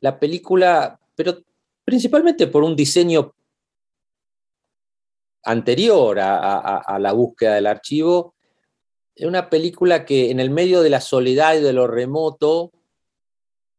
la 0.00 0.18
película, 0.18 0.98
pero 1.14 1.38
principalmente 1.84 2.48
por 2.48 2.64
un 2.64 2.74
diseño 2.74 3.34
anterior 5.44 6.18
a, 6.20 6.98
la 6.98 7.12
búsqueda 7.12 7.54
del 7.54 7.66
archivo, 7.66 8.34
es 9.14 9.26
una 9.26 9.48
película 9.48 10.04
que 10.04 10.30
en 10.30 10.40
el 10.40 10.50
medio 10.50 10.82
de 10.82 10.90
la 10.90 11.00
soledad 11.00 11.54
y 11.56 11.60
de 11.60 11.72
lo 11.72 11.86
remoto, 11.86 12.72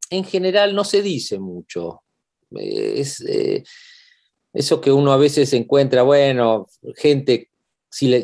en 0.09 0.23
general 0.23 0.75
no 0.75 0.83
se 0.83 1.01
dice 1.01 1.39
mucho. 1.39 2.03
Es 2.51 3.19
eh, 3.21 3.63
eso 4.53 4.79
que 4.79 4.91
uno 4.91 5.11
a 5.11 5.17
veces 5.17 5.51
encuentra, 5.53 6.03
bueno, 6.03 6.67
gente 6.95 7.49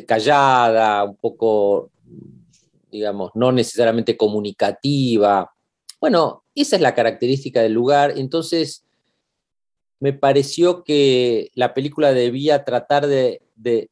callada, 0.05 1.03
un 1.03 1.15
poco, 1.15 1.91
digamos, 2.91 3.31
no 3.35 3.51
necesariamente 3.51 4.15
comunicativa. 4.15 5.51
Bueno, 5.99 6.43
esa 6.55 6.75
es 6.75 6.81
la 6.81 6.95
característica 6.95 7.61
del 7.61 7.73
lugar. 7.73 8.13
Entonces, 8.15 8.85
me 9.99 10.13
pareció 10.13 10.83
que 10.83 11.51
la 11.55 11.73
película 11.73 12.13
debía 12.13 12.63
tratar 12.63 13.07
de, 13.07 13.41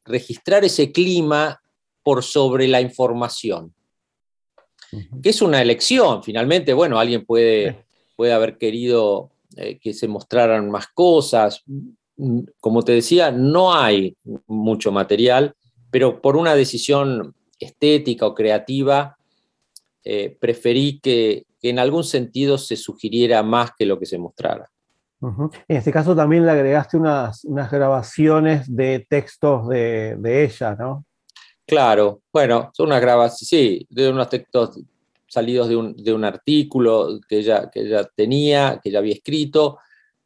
registrar 0.04 0.64
ese 0.64 0.92
clima 0.92 1.60
por 2.02 2.22
sobre 2.22 2.66
la 2.68 2.80
información, 2.80 3.74
que 5.22 5.28
es 5.28 5.42
una 5.42 5.60
elección. 5.60 6.22
Finalmente, 6.22 6.72
bueno, 6.72 6.98
alguien 6.98 7.26
puede, 7.26 7.84
puede 8.16 8.32
haber 8.32 8.56
querido 8.56 9.30
eh, 9.56 9.78
que 9.78 9.92
se 9.92 10.08
mostraran 10.08 10.70
más 10.70 10.86
cosas. 10.86 11.62
Como 12.60 12.82
te 12.82 12.92
decía, 12.92 13.30
no 13.30 13.74
hay 13.74 14.16
mucho 14.46 14.90
material, 14.90 15.54
pero 15.90 16.20
por 16.20 16.36
una 16.36 16.54
decisión 16.54 17.34
estética 17.58 18.26
o 18.26 18.34
creativa, 18.34 19.16
eh, 20.04 20.36
preferí 20.40 21.00
que, 21.00 21.44
en 21.60 21.78
algún 21.78 22.04
sentido 22.04 22.56
se 22.56 22.76
sugiriera 22.76 23.42
más 23.42 23.72
que 23.76 23.84
lo 23.84 23.98
que 23.98 24.06
se 24.06 24.16
mostrara. 24.16 24.70
En 25.20 25.76
este 25.76 25.90
caso 25.90 26.14
también 26.14 26.46
le 26.46 26.52
agregaste 26.52 26.96
unas, 26.96 27.44
grabaciones 27.44 28.74
de 28.74 29.04
textos 29.08 29.68
de, 29.68 30.44
ella, 30.44 30.76
¿no? 30.76 31.04
Claro, 31.66 32.22
bueno, 32.32 32.70
son 32.72 32.86
unas 32.86 33.00
grabaciones, 33.00 33.48
sí, 33.48 33.86
de 33.90 34.08
unos 34.08 34.28
textos 34.28 34.80
salidos 35.26 35.68
de 35.68 36.14
un, 36.14 36.24
artículo 36.24 37.20
que 37.28 37.38
ella, 37.38 37.68
que 37.68 37.80
ella 37.80 38.08
tenía, 38.14 38.80
que 38.82 38.90
ella 38.90 39.00
había 39.00 39.14
escrito, 39.14 39.78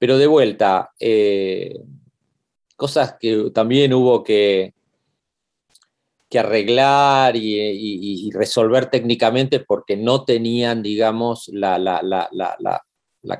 pero 0.02 0.18
de 0.18 0.26
vuelta, 0.26 0.90
eh, 0.98 1.80
cosas 2.74 3.14
que 3.20 3.52
también 3.54 3.94
hubo 3.94 4.24
que, 4.24 4.74
arreglar 6.36 7.36
y, 7.36 8.28
resolver 8.32 8.90
técnicamente 8.90 9.60
porque 9.60 9.96
no 9.96 10.24
tenían, 10.24 10.82
digamos, 10.82 11.48
la, 11.52 12.82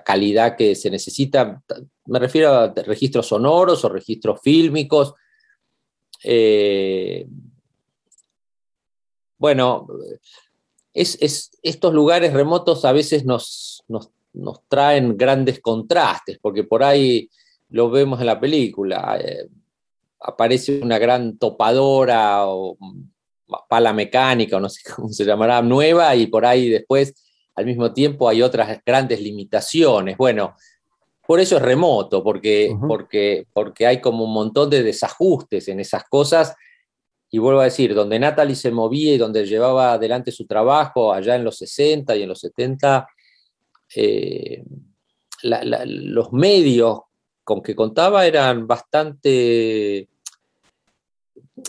calidad 0.05 0.57
que 0.57 0.77
se 0.77 0.89
necesita. 0.89 1.61
Me 2.07 2.21
refiero 2.21 2.55
a 2.55 2.69
registros 2.69 3.27
sonoros 3.27 3.85
o 3.85 3.89
registros 3.89 4.41
fílmicos. 4.41 5.15
Eh, 6.23 7.27
bueno, 9.37 9.89
es, 10.95 11.51
estos 11.61 11.93
lugares 11.93 12.33
remotos 12.33 12.85
a 12.85 12.93
veces 12.93 13.25
nos, 13.25 13.83
traen 14.69 15.17
grandes 15.17 15.61
contrastes, 15.61 16.39
porque 16.41 16.65
por 16.65 16.83
ahí 16.83 17.29
lo 17.71 17.91
vemos 17.91 18.21
en 18.21 18.27
la 18.27 18.41
película. 18.41 19.19
Eh, 19.21 19.49
aparece 20.21 20.81
una 20.83 20.99
gran 20.99 21.39
topadora 21.39 22.47
o 22.47 22.77
pala 23.69 23.93
mecánica, 23.93 24.57
o 24.57 24.61
no 24.61 24.69
sé 24.69 24.81
cómo 24.95 25.09
se 25.09 25.25
llamará, 25.25 25.63
nueva, 25.63 26.15
y 26.15 26.27
por 26.27 26.47
ahí 26.47 26.69
después, 26.69 27.15
al 27.55 27.67
mismo 27.67 27.93
tiempo, 27.93 28.29
hay 28.29 28.43
otras 28.43 28.81
grandes 28.85 29.21
limitaciones. 29.21 30.17
Bueno, 30.17 30.55
por 31.27 31.41
eso 31.41 31.57
es 31.57 31.63
remoto, 31.63 32.23
porque, 32.23 32.75
porque, 32.89 33.47
porque 33.53 33.87
hay 33.87 34.01
como 34.01 34.25
un 34.25 34.33
montón 34.33 34.71
de 34.71 34.83
desajustes 34.83 35.69
en 35.69 35.81
esas 35.81 36.05
cosas. 36.05 36.55
Y 37.31 37.39
vuelvo 37.39 37.61
a 37.61 37.65
decir, 37.65 37.95
donde 37.95 38.19
Natalie 38.19 38.57
se 38.57 38.71
movía 38.71 39.15
y 39.15 39.19
donde 39.19 39.47
llevaba 39.47 39.95
adelante 39.95 40.31
su 40.31 40.47
trabajo, 40.47 41.13
allá 41.13 41.37
en 41.37 41.45
los 41.45 41.57
60 41.57 42.15
y 42.17 42.23
en 42.23 42.29
los 42.29 42.41
70, 42.41 43.07
eh, 43.95 44.65
los 45.43 46.33
medios 46.33 47.01
con 47.45 47.63
que 47.63 47.75
contaba 47.75 48.27
eran 48.27 48.67
bastante 48.67 50.09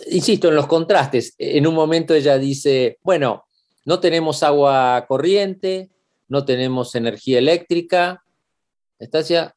insisto 0.08 0.50
en 0.50 0.56
los 0.56 0.68
contrastes. 0.68 1.36
En 1.38 1.68
un 1.68 1.76
momento 1.76 2.14
ella 2.14 2.38
dice, 2.38 3.00
bueno, 3.04 3.46
no 3.86 4.00
tenemos 4.00 4.44
agua 4.44 5.06
corriente, 5.08 5.90
no 6.28 6.46
tenemos 6.46 6.96
energía 6.96 7.40
eléctrica, 7.40 8.24
Estacia, 9.00 9.54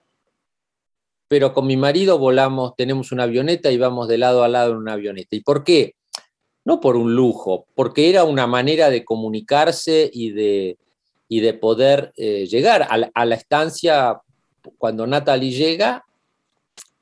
pero 1.28 1.52
con 1.52 1.66
mi 1.66 1.76
marido 1.76 2.18
volamos, 2.18 2.74
tenemos 2.76 3.12
una 3.12 3.24
avioneta 3.24 3.70
y 3.70 3.78
vamos 3.78 4.08
de 4.08 4.18
lado 4.18 4.42
a 4.42 4.48
lado 4.48 4.72
en 4.72 4.78
una 4.78 4.94
avioneta. 4.94 5.36
¿Y 5.36 5.40
por 5.40 5.62
qué? 5.64 5.94
No 6.64 6.80
por 6.80 6.96
un 6.96 7.14
lujo, 7.14 7.66
porque 7.74 8.10
era 8.10 8.24
una 8.24 8.46
manera 8.46 8.90
de 8.90 9.04
comunicarse 9.04 10.10
y 10.12 10.30
de, 10.30 10.78
y 11.28 11.40
de 11.40 11.54
poder 11.54 12.12
eh, 12.16 12.46
llegar 12.46 12.82
a 12.82 13.10
a 13.14 13.24
la 13.24 13.34
estancia. 13.34 14.20
Cuando 14.78 15.06
Natalie 15.06 15.52
llega, 15.52 16.04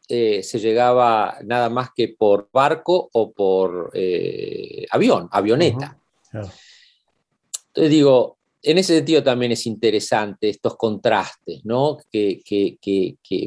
eh, 0.06 0.42
se 0.42 0.58
llegaba 0.58 1.38
nada 1.44 1.70
más 1.70 1.88
que 1.96 2.08
por 2.08 2.50
barco 2.52 3.08
o 3.12 3.32
por 3.32 3.90
eh, 3.94 4.84
avión, 4.90 5.28
avioneta. 5.32 5.96
Entonces 6.30 7.90
digo, 7.90 8.36
en 8.62 8.76
ese 8.76 8.96
sentido 8.96 9.22
también 9.22 9.52
es 9.52 9.64
interesante 9.66 10.50
estos 10.50 10.76
contrastes, 10.76 11.64
¿no? 11.64 11.96
Que, 12.12 12.42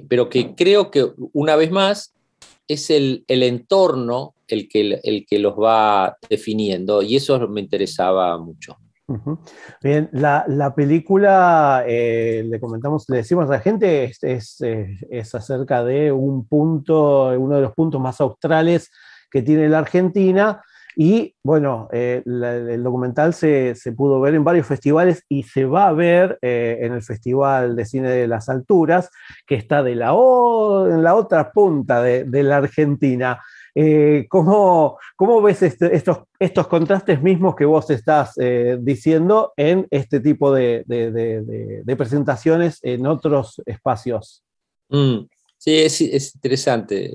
pero 0.07 0.29
que 0.29 0.55
creo 0.55 0.89
que 0.89 1.07
una 1.33 1.55
vez 1.55 1.69
más 1.69 2.15
es 2.67 2.89
el, 2.89 3.23
entorno 3.27 4.33
el 4.47 4.67
que, 4.67 4.99
el 5.03 5.27
que 5.27 5.37
los 5.37 5.53
va 5.53 6.17
definiendo 6.27 7.03
y 7.03 7.17
eso 7.17 7.39
me 7.47 7.61
interesaba 7.61 8.35
mucho. 8.39 8.77
Bien, 9.81 10.09
la, 10.11 10.73
película, 10.75 11.85
eh, 11.87 12.43
le 12.45 12.59
comentamos, 12.59 13.05
le 13.07 13.17
decimos 13.17 13.47
a 13.47 13.53
la 13.53 13.59
gente, 13.61 14.03
es, 14.03 14.59
es, 14.61 15.35
acerca 15.35 15.83
de 15.85 16.11
un 16.11 16.45
punto, 16.45 17.27
uno 17.37 17.55
de 17.55 17.61
los 17.61 17.73
puntos 17.73 18.01
más 18.01 18.19
australes 18.19 18.91
que 19.31 19.41
tiene 19.41 19.69
la 19.69 19.79
Argentina. 19.79 20.61
Y 20.99 21.35
bueno, 21.41 21.87
eh, 21.93 22.21
el 22.25 22.83
documental 22.83 23.33
se, 23.33 23.75
pudo 23.95 24.19
ver 24.19 24.35
en 24.35 24.43
varios 24.43 24.67
festivales 24.67 25.23
y 25.29 25.43
se 25.43 25.63
va 25.63 25.87
a 25.87 25.93
ver 25.93 26.37
eh, 26.41 26.79
en 26.81 26.91
el 26.91 27.03
Festival 27.03 27.77
de 27.77 27.85
Cine 27.85 28.09
de 28.09 28.27
las 28.27 28.49
Alturas, 28.49 29.09
que 29.45 29.55
está 29.55 29.83
de 29.83 29.95
la, 29.95 30.09
en 30.09 31.03
la 31.03 31.15
otra 31.15 31.51
punta 31.51 32.01
de 32.01 32.43
la 32.43 32.57
Argentina. 32.57 33.39
Eh, 33.79 34.25
¿cómo, 34.27 34.97
ves 35.43 35.61
este, 35.61 35.95
estos, 35.95 36.21
estos 36.39 36.65
contrastes 36.65 37.21
mismos 37.21 37.55
que 37.55 37.63
vos 37.63 37.87
estás 37.91 38.33
eh, 38.39 38.75
diciendo 38.81 39.53
en 39.55 39.85
este 39.91 40.19
tipo 40.19 40.51
de, 40.51 40.83
presentaciones 41.95 42.79
en 42.81 43.05
otros 43.05 43.61
espacios? 43.67 44.43
Mm, 44.89 45.27
sí, 45.59 45.77
es, 45.77 46.01
interesante. 46.33 47.13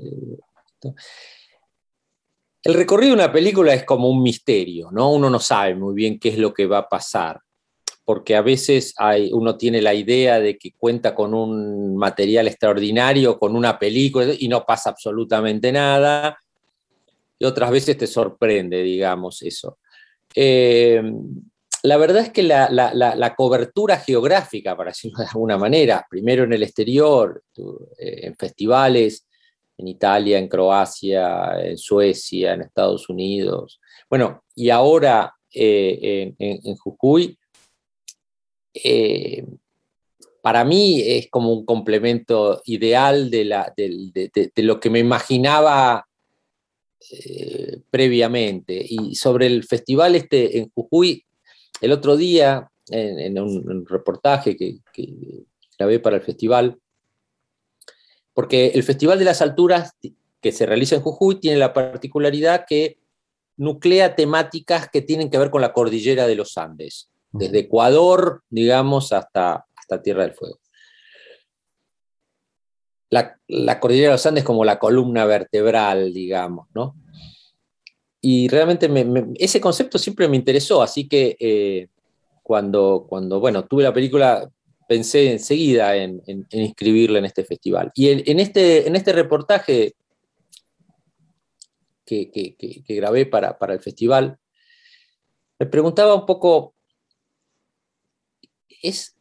El 2.63 2.73
recorrido 2.75 3.09
de 3.09 3.23
una 3.23 3.33
película 3.33 3.73
es 3.73 3.83
como 3.83 4.09
un 4.09 4.23
misterio, 4.23 4.89
¿no? 4.89 5.11
Uno 5.11 5.29
no 5.29 5.39
sabe 5.39 5.75
muy 5.75 5.93
bien 5.93 6.17
qué 6.17 6.29
es 6.29 6.37
lo 6.37 6.53
que 6.53 6.65
va 6.65 6.77
a 6.77 6.87
pasar, 6.87 7.41
porque 8.05 8.37
a 8.37 8.41
veces 8.41 8.93
hay, 8.95 9.33
uno 9.33 9.57
tiene 9.57 9.81
la 9.81 9.93
idea 9.93 10.39
de 10.39 10.57
que 10.57 10.71
cuenta 10.77 11.13
con 11.13 11.33
un 11.33 11.97
material 11.97 12.47
extraordinario, 12.47 13.37
con 13.37 13.53
una 13.53 13.77
película, 13.77 14.27
y 14.39 14.47
no 14.47 14.63
pasa 14.63 14.91
absolutamente 14.91 15.69
nada 15.69 16.39
y 17.43 17.45
otras 17.45 17.71
veces 17.71 17.97
te 17.97 18.07
sorprende, 18.07 18.81
digamos, 18.81 19.41
eso. 19.41 19.79
Eh, 20.33 21.03
la 21.83 21.97
verdad 21.97 22.21
es 22.21 22.29
que 22.29 22.41
la, 22.41 23.33
cobertura 23.35 23.97
geográfica, 23.97 24.77
para 24.77 24.91
decirlo 24.91 25.19
de 25.19 25.25
alguna 25.25 25.57
manera, 25.57 26.07
primero 26.09 26.45
en 26.45 26.53
el 26.53 26.63
exterior, 26.63 27.43
eh, 27.97 28.21
en 28.27 28.35
festivales, 28.37 29.27
en 29.77 29.89
Italia, 29.89 30.37
en 30.37 30.47
Croacia, 30.47 31.59
en 31.61 31.77
Suecia, 31.77 32.53
en 32.53 32.61
Estados 32.61 33.09
Unidos, 33.09 33.81
bueno, 34.09 34.45
y 34.55 34.69
ahora 34.69 35.35
en, 35.51 36.77
Jujuy, 36.77 37.37
para 40.41 40.63
mí 40.63 41.01
es 41.05 41.29
como 41.29 41.51
un 41.51 41.65
complemento 41.65 42.61
ideal 42.63 43.29
de, 43.29 43.43
la, 43.43 43.73
de, 43.75 44.51
lo 44.55 44.79
que 44.79 44.89
me 44.89 44.99
imaginaba 44.99 46.07
eh, 47.11 47.81
previamente. 47.89 48.85
Y 48.87 49.15
sobre 49.15 49.47
el 49.47 49.63
festival 49.63 50.15
este 50.15 50.59
en 50.59 50.71
Jujuy, 50.73 51.25
el 51.81 51.91
otro 51.91 52.15
día, 52.15 52.69
en, 52.89 53.39
un, 53.39 53.85
reportaje 53.85 54.55
que, 54.55 54.79
que, 54.93 55.45
grabé 55.77 55.99
para 55.99 56.17
el 56.17 56.21
festival, 56.21 56.77
porque 58.33 58.67
el 58.67 58.83
Festival 58.83 59.19
de 59.19 59.25
las 59.25 59.41
Alturas 59.41 59.95
que 60.41 60.51
se 60.51 60.65
realiza 60.65 60.95
en 60.95 61.01
Jujuy 61.01 61.39
tiene 61.39 61.57
la 61.57 61.73
particularidad 61.73 62.65
que 62.67 62.99
nuclea 63.57 64.15
temáticas 64.15 64.89
que 64.89 65.01
tienen 65.01 65.29
que 65.29 65.37
ver 65.37 65.49
con 65.49 65.61
la 65.61 65.73
cordillera 65.73 66.27
de 66.27 66.35
los 66.35 66.57
Andes, 66.57 67.09
desde 67.31 67.59
Ecuador, 67.59 68.43
digamos, 68.49 69.13
hasta, 69.13 69.65
hasta 69.75 70.01
Tierra 70.01 70.23
del 70.23 70.33
Fuego. 70.33 70.59
La, 73.47 73.79
cordillera 73.79 74.09
de 74.09 74.13
los 74.13 74.25
Andes 74.25 74.43
como 74.43 74.65
la 74.65 74.79
columna 74.79 75.25
vertebral, 75.25 76.13
digamos, 76.13 76.67
¿no? 76.73 76.95
Y 78.19 78.47
realmente 78.47 78.89
ese 79.37 79.61
concepto 79.61 79.99
siempre 79.99 80.27
me 80.27 80.37
interesó, 80.37 80.81
así 80.81 81.07
que 81.07 81.35
eh, 81.39 81.87
cuando, 82.41 83.05
cuando, 83.07 83.39
bueno, 83.39 83.65
tuve 83.65 83.83
la 83.83 83.93
película, 83.93 84.49
pensé 84.87 85.31
enseguida 85.31 85.95
en, 85.95 86.21
inscribirla 86.51 87.19
en 87.19 87.25
este 87.25 87.43
festival. 87.43 87.91
Y 87.95 88.09
en, 88.09 88.39
este, 88.39 88.87
en 88.87 88.95
este 88.95 89.13
reportaje 89.13 89.95
que, 92.05 92.55
grabé 92.87 93.25
para, 93.25 93.57
para 93.57 93.73
el 93.73 93.79
festival, 93.79 94.37
me 95.59 95.65
preguntaba 95.65 96.15
un 96.15 96.25
poco, 96.25 96.75
¿es, 98.81 99.15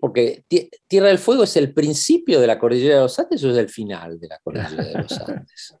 porque 0.00 0.44
Tierra 0.88 1.08
del 1.08 1.18
Fuego 1.18 1.44
es 1.44 1.56
el 1.56 1.72
principio 1.72 2.40
de 2.40 2.46
la 2.46 2.58
cordillera 2.58 2.96
de 2.96 3.02
los 3.02 3.18
Andes 3.18 3.44
o 3.44 3.50
es 3.50 3.56
el 3.56 3.68
final 3.68 4.18
de 4.18 4.28
la 4.28 4.38
cordillera 4.38 4.84
de 4.84 4.94
los 4.94 5.12
Andes. 5.28 5.76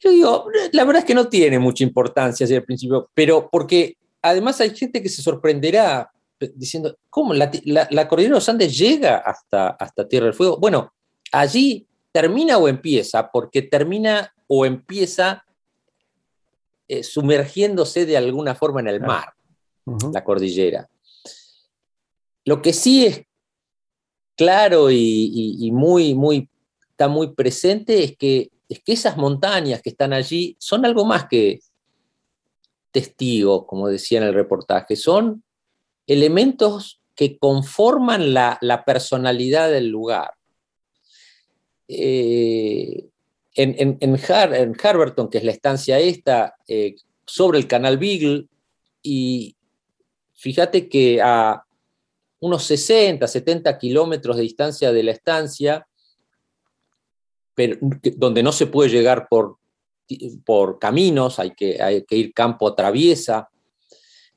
Yo 0.00 0.10
digo, 0.10 0.46
la 0.72 0.84
verdad 0.84 1.00
es 1.00 1.06
que 1.06 1.14
no 1.14 1.28
tiene 1.28 1.58
mucha 1.58 1.84
importancia 1.84 2.46
ser 2.46 2.58
el 2.58 2.64
principio, 2.64 3.10
pero 3.14 3.48
porque 3.50 3.96
además 4.22 4.60
hay 4.60 4.74
gente 4.74 5.02
que 5.02 5.08
se 5.08 5.22
sorprenderá 5.22 6.10
diciendo, 6.54 6.98
¿cómo 7.08 7.32
la, 7.32 7.50
cordillera 7.50 8.34
de 8.34 8.36
los 8.36 8.48
Andes 8.48 8.76
llega 8.76 9.18
hasta, 9.18 9.68
hasta 9.68 10.06
Tierra 10.06 10.26
del 10.26 10.34
Fuego? 10.34 10.58
Bueno, 10.58 10.92
allí 11.32 11.86
termina 12.12 12.58
o 12.58 12.68
empieza, 12.68 13.30
porque 13.30 13.62
termina 13.62 14.32
o 14.46 14.64
empieza 14.64 15.44
eh, 16.88 17.02
sumergiéndose 17.02 18.06
de 18.06 18.16
alguna 18.16 18.54
forma 18.54 18.80
en 18.80 18.88
el 18.88 19.00
mar, 19.00 19.34
la 20.12 20.22
cordillera. 20.22 20.88
Lo 22.46 22.62
que 22.62 22.72
sí 22.72 23.04
es 23.04 23.26
claro 24.36 24.90
y, 24.90 25.70
muy, 25.72 26.14
muy, 26.14 26.48
está 26.90 27.08
muy 27.08 27.34
presente 27.34 28.04
es 28.04 28.16
que, 28.16 28.52
es 28.68 28.80
que 28.82 28.92
esas 28.92 29.16
montañas 29.16 29.82
que 29.82 29.90
están 29.90 30.12
allí 30.12 30.56
son 30.60 30.86
algo 30.86 31.04
más 31.04 31.26
que 31.26 31.58
testigos, 32.92 33.66
como 33.66 33.88
decía 33.88 34.18
en 34.18 34.28
el 34.28 34.34
reportaje, 34.34 34.94
son 34.94 35.42
elementos 36.06 37.00
que 37.16 37.36
conforman 37.36 38.32
la, 38.32 38.84
personalidad 38.86 39.68
del 39.68 39.88
lugar. 39.88 40.30
Eh, 41.88 43.08
en, 43.56 44.16
Harberton, 44.82 45.28
que 45.28 45.38
es 45.38 45.44
la 45.44 45.50
estancia 45.50 45.98
esta, 45.98 46.54
eh, 46.68 46.94
sobre 47.26 47.58
el 47.58 47.66
canal 47.66 47.98
Beagle, 47.98 48.46
y 49.02 49.56
fíjate 50.34 50.88
que 50.88 51.20
a, 51.20 51.65
unos 52.40 52.64
60, 52.64 53.26
70 53.26 53.78
kilómetros 53.78 54.36
de 54.36 54.42
distancia 54.42 54.92
de 54.92 55.02
la 55.02 55.12
estancia, 55.12 55.86
pero, 57.54 57.78
donde 58.16 58.42
no 58.42 58.52
se 58.52 58.66
puede 58.66 58.90
llegar 58.90 59.28
por, 59.28 59.58
por 60.44 60.78
caminos, 60.78 61.38
hay 61.38 61.52
que, 61.52 61.82
hay 61.82 62.04
que 62.04 62.16
ir 62.16 62.34
campo 62.34 62.68
a 62.68 62.76
traviesa, 62.76 63.48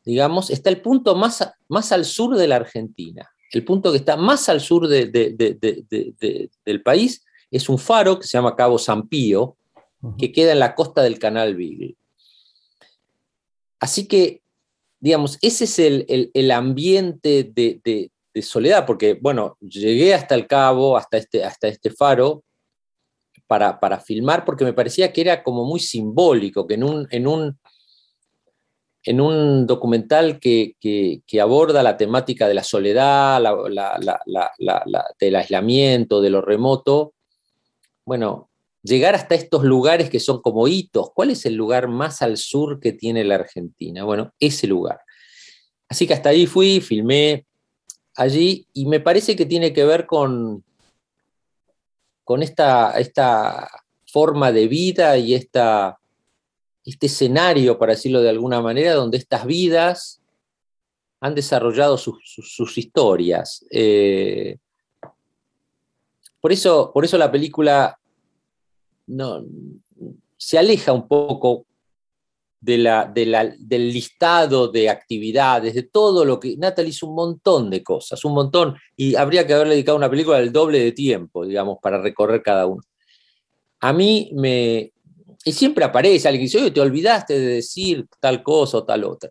digamos, 0.05 0.49
está 0.49 0.69
el 0.69 0.81
punto 0.81 1.15
más, 1.15 1.47
más 1.67 1.91
al 1.91 2.05
sur 2.05 2.35
de 2.35 2.47
la 2.47 2.55
Argentina. 2.55 3.29
El 3.51 3.65
punto 3.65 3.91
que 3.91 3.97
está 3.97 4.15
más 4.15 4.47
al 4.47 4.61
sur 4.61 4.87
del 4.87 6.81
país 6.83 7.25
es 7.51 7.67
un 7.67 7.79
faro 7.79 8.19
que 8.19 8.27
se 8.27 8.37
llama 8.37 8.55
Cabo 8.55 8.77
San 8.77 9.07
Pío, 9.07 9.57
que 10.17 10.31
queda 10.31 10.51
en 10.51 10.59
la 10.59 10.75
costa 10.75 11.01
del 11.01 11.19
Canal 11.19 11.55
Beagle. 11.55 11.95
Así 13.79 14.07
que 14.07 14.41
digamos, 14.99 15.37
ese 15.41 15.63
es 15.63 15.79
el, 15.79 16.51
ambiente 16.51 17.43
de, 17.43 18.11
soledad, 18.41 18.85
porque, 18.85 19.17
bueno, 19.19 19.57
llegué 19.59 20.13
hasta 20.13 20.33
el 20.33 20.47
cabo, 20.47 20.95
hasta 20.95 21.17
este, 21.17 21.43
hasta 21.43 21.67
este 21.67 21.91
faro, 21.91 22.43
para, 23.47 23.99
filmar, 23.99 24.45
porque 24.45 24.63
me 24.63 24.73
parecía 24.73 25.11
que 25.11 25.21
era 25.21 25.43
como 25.43 25.65
muy 25.65 25.79
simbólico, 25.79 26.67
que 26.67 26.75
en 26.75 26.83
un, 26.83 27.07
en 27.09 27.27
un, 27.27 27.59
en 29.03 29.21
un 29.21 29.65
documental 29.65 30.39
que, 30.39 30.75
aborda 31.41 31.81
la 31.81 31.97
temática 31.97 32.47
de 32.47 32.53
la 32.53 32.63
soledad, 32.63 33.41
del 35.19 35.35
aislamiento, 35.35 36.21
de 36.21 36.29
lo 36.29 36.41
remoto, 36.41 37.13
bueno, 38.05 38.48
llegar 38.83 39.15
hasta 39.15 39.35
estos 39.35 39.63
lugares 39.63 40.09
que 40.09 40.19
son 40.19 40.41
como 40.41 40.67
hitos. 40.67 41.11
¿Cuál 41.13 41.31
es 41.31 41.45
el 41.45 41.55
lugar 41.55 41.87
más 41.87 42.21
al 42.21 42.37
sur 42.37 42.79
que 42.79 42.93
tiene 42.93 43.23
la 43.23 43.35
Argentina? 43.35 44.03
Bueno, 44.03 44.33
ese 44.39 44.67
lugar. 44.67 44.99
Así 45.87 46.07
que 46.07 46.13
hasta 46.13 46.29
ahí 46.29 46.45
fui, 46.45 46.81
filmé 46.81 47.45
allí 48.15 48.67
y 48.73 48.85
me 48.85 48.99
parece 48.99 49.35
que 49.35 49.45
tiene 49.45 49.73
que 49.73 49.85
ver 49.85 50.05
con, 50.05 50.63
con 52.23 52.43
esta, 52.43 52.91
esta 52.99 53.69
forma 54.05 54.51
de 54.51 54.67
vida 54.67 55.17
y 55.17 55.33
esta, 55.33 55.99
este 56.85 57.07
escenario, 57.07 57.77
para 57.77 57.93
decirlo 57.93 58.21
de 58.21 58.29
alguna 58.29 58.61
manera, 58.61 58.93
donde 58.93 59.17
estas 59.17 59.45
vidas 59.45 60.21
han 61.21 61.35
desarrollado 61.35 61.97
sus, 61.97 62.77
historias. 62.77 63.65
Eh, 63.71 64.57
por, 66.39 66.51
eso, 66.51 66.91
por 66.93 67.03
eso 67.03 67.17
la 67.17 67.31
película 67.31 67.98
no, 69.09 69.43
se 70.37 70.57
aleja 70.57 70.93
un 70.93 71.07
poco 71.07 71.65
de 72.61 72.77
la, 72.77 73.05
del 73.13 73.91
listado 73.91 74.67
de 74.67 74.89
actividades, 74.89 75.73
de 75.73 75.83
todo 75.83 76.25
lo 76.25 76.39
que... 76.39 76.57
Natalie 76.57 76.91
hizo 76.91 77.07
un 77.07 77.15
montón 77.15 77.69
de 77.69 77.83
cosas, 77.83 78.23
un 78.25 78.33
montón, 78.33 78.75
y 78.95 79.15
habría 79.15 79.47
que 79.47 79.53
haberle 79.53 79.75
dedicado 79.75 79.97
una 79.97 80.09
película 80.09 80.39
del 80.39 80.51
doble 80.51 80.79
de 80.79 80.91
tiempo, 80.91 81.45
digamos, 81.45 81.77
para 81.81 82.01
recorrer 82.01 82.41
cada 82.41 82.65
uno. 82.65 82.81
A 83.81 83.93
mí 83.93 84.31
me... 84.33 84.91
Y 85.45 85.53
siempre 85.53 85.85
aparece 85.85 86.27
alguien 86.27 86.41
que 86.41 86.51
dice, 86.51 86.57
oye, 86.57 86.71
te 86.71 86.81
olvidaste 86.81 87.39
de 87.39 87.47
decir 87.55 88.05
tal 88.19 88.43
cosa 88.43 88.79
o 88.79 88.83
tal 88.83 89.05
otra. 89.05 89.29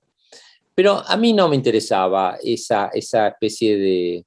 Pero 0.75 1.03
a 1.07 1.17
mí 1.19 1.35
no 1.35 1.49
me 1.49 1.57
interesaba 1.57 2.39
esa, 2.43 2.89
esa 2.95 3.29
especie 3.29 3.77
de, 3.77 4.25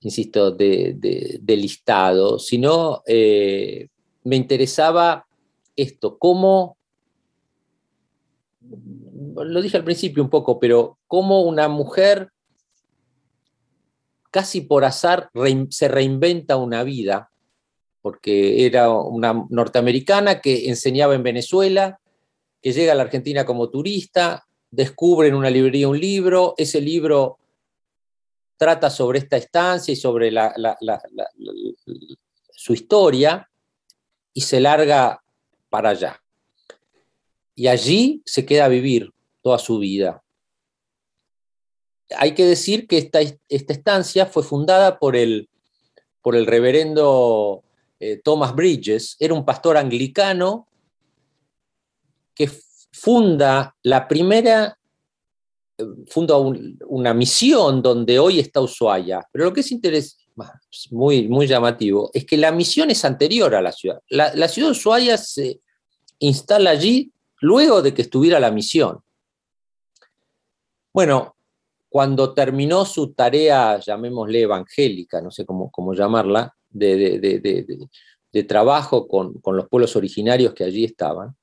insisto, 0.00 0.50
de, 0.50 1.40
listado, 1.46 2.38
sino 2.38 3.02
eh, 3.06 3.88
me 4.24 4.36
interesaba 4.36 5.26
esto, 5.76 6.18
cómo, 6.18 6.76
lo 8.60 9.62
dije 9.62 9.76
al 9.76 9.84
principio 9.84 10.22
un 10.22 10.30
poco, 10.30 10.58
pero 10.60 10.98
cómo 11.06 11.42
una 11.42 11.68
mujer 11.68 12.30
casi 14.30 14.62
por 14.62 14.84
azar 14.84 15.30
se 15.70 15.88
reinventa 15.88 16.56
una 16.56 16.82
vida, 16.84 17.30
porque 18.00 18.66
era 18.66 18.90
una 18.90 19.44
norteamericana 19.50 20.40
que 20.40 20.68
enseñaba 20.68 21.14
en 21.14 21.22
Venezuela, 21.22 22.00
que 22.60 22.72
llega 22.72 22.92
a 22.92 22.94
la 22.94 23.02
Argentina 23.02 23.44
como 23.44 23.68
turista, 23.68 24.46
descubre 24.70 25.28
en 25.28 25.34
una 25.34 25.50
librería 25.50 25.88
un 25.88 26.00
libro, 26.00 26.54
ese 26.56 26.80
libro 26.80 27.38
trata 28.56 28.88
sobre 28.90 29.18
esta 29.18 29.36
estancia 29.36 29.92
y 29.92 29.96
sobre 29.96 30.32
su 32.50 32.72
historia, 32.72 33.48
y 34.32 34.42
se 34.42 34.60
larga 34.60 35.22
para 35.68 35.90
allá. 35.90 36.22
Y 37.54 37.66
allí 37.68 38.22
se 38.24 38.46
queda 38.46 38.66
a 38.66 38.68
vivir 38.68 39.10
toda 39.42 39.58
su 39.58 39.78
vida. 39.78 40.22
Hay 42.16 42.34
que 42.34 42.44
decir 42.44 42.86
que 42.86 42.98
esta, 42.98 43.20
esta 43.20 43.72
estancia 43.72 44.26
fue 44.26 44.42
fundada 44.42 44.98
por 44.98 45.16
el, 45.16 45.48
por 46.20 46.36
el 46.36 46.46
reverendo 46.46 47.64
eh, 48.04 48.20
Thomas 48.22 48.54
Bridges, 48.54 49.16
era 49.20 49.32
un 49.32 49.44
pastor 49.44 49.76
anglicano 49.76 50.66
que 52.34 52.50
funda 52.92 53.76
la 53.82 54.08
primera, 54.08 54.76
eh, 55.78 55.84
funda 56.08 56.36
una 56.36 57.14
misión 57.14 57.80
donde 57.80 58.18
hoy 58.18 58.40
está 58.40 58.60
Ushuaia. 58.60 59.26
Pero 59.30 59.44
lo 59.44 59.52
que 59.52 59.60
es 59.60 60.18
muy, 60.90 61.28
muy 61.28 61.46
llamativo, 61.46 62.10
es 62.12 62.24
que 62.24 62.36
la 62.36 62.52
misión 62.52 62.90
es 62.90 63.04
anterior 63.04 63.54
a 63.54 63.62
la 63.62 63.72
ciudad. 63.72 64.00
La, 64.08 64.48
ciudad 64.48 64.68
de 64.68 64.72
Ushuaia 64.72 65.16
se 65.16 65.60
instala 66.18 66.70
allí 66.70 67.12
luego 67.40 67.82
de 67.82 67.94
que 67.94 68.02
estuviera 68.02 68.40
la 68.40 68.50
misión. 68.50 69.00
Bueno, 70.92 71.36
cuando 71.88 72.32
terminó 72.34 72.84
su 72.84 73.12
tarea, 73.12 73.78
llamémosle 73.78 74.42
evangélica, 74.42 75.20
no 75.20 75.30
sé 75.30 75.44
cómo, 75.44 75.70
cómo 75.70 75.94
llamarla, 75.94 76.54
de, 76.70 78.44
trabajo 78.48 79.06
con, 79.06 79.40
los 79.44 79.68
pueblos 79.68 79.94
originarios 79.96 80.54
que 80.54 80.64
allí 80.64 80.84
estaban, 80.84 81.36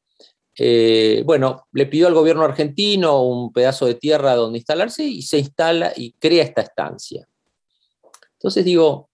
eh, 0.58 1.23
bueno, 1.25 1.67
le 1.71 1.86
pidió 1.86 2.08
al 2.08 2.13
gobierno 2.13 2.43
argentino 2.43 3.23
un 3.23 3.54
pedazo 3.54 3.86
de 3.86 3.95
tierra 3.95 4.36
donde 4.36 4.58
instalarse 4.58 5.06
y 5.06 5.21
se 5.21 5.39
instala 5.39 5.93
y 5.95 6.12
crea 6.13 6.43
esta 6.43 6.62
estancia. 6.62 7.28
Entonces 8.39 8.63
digo, 8.63 9.10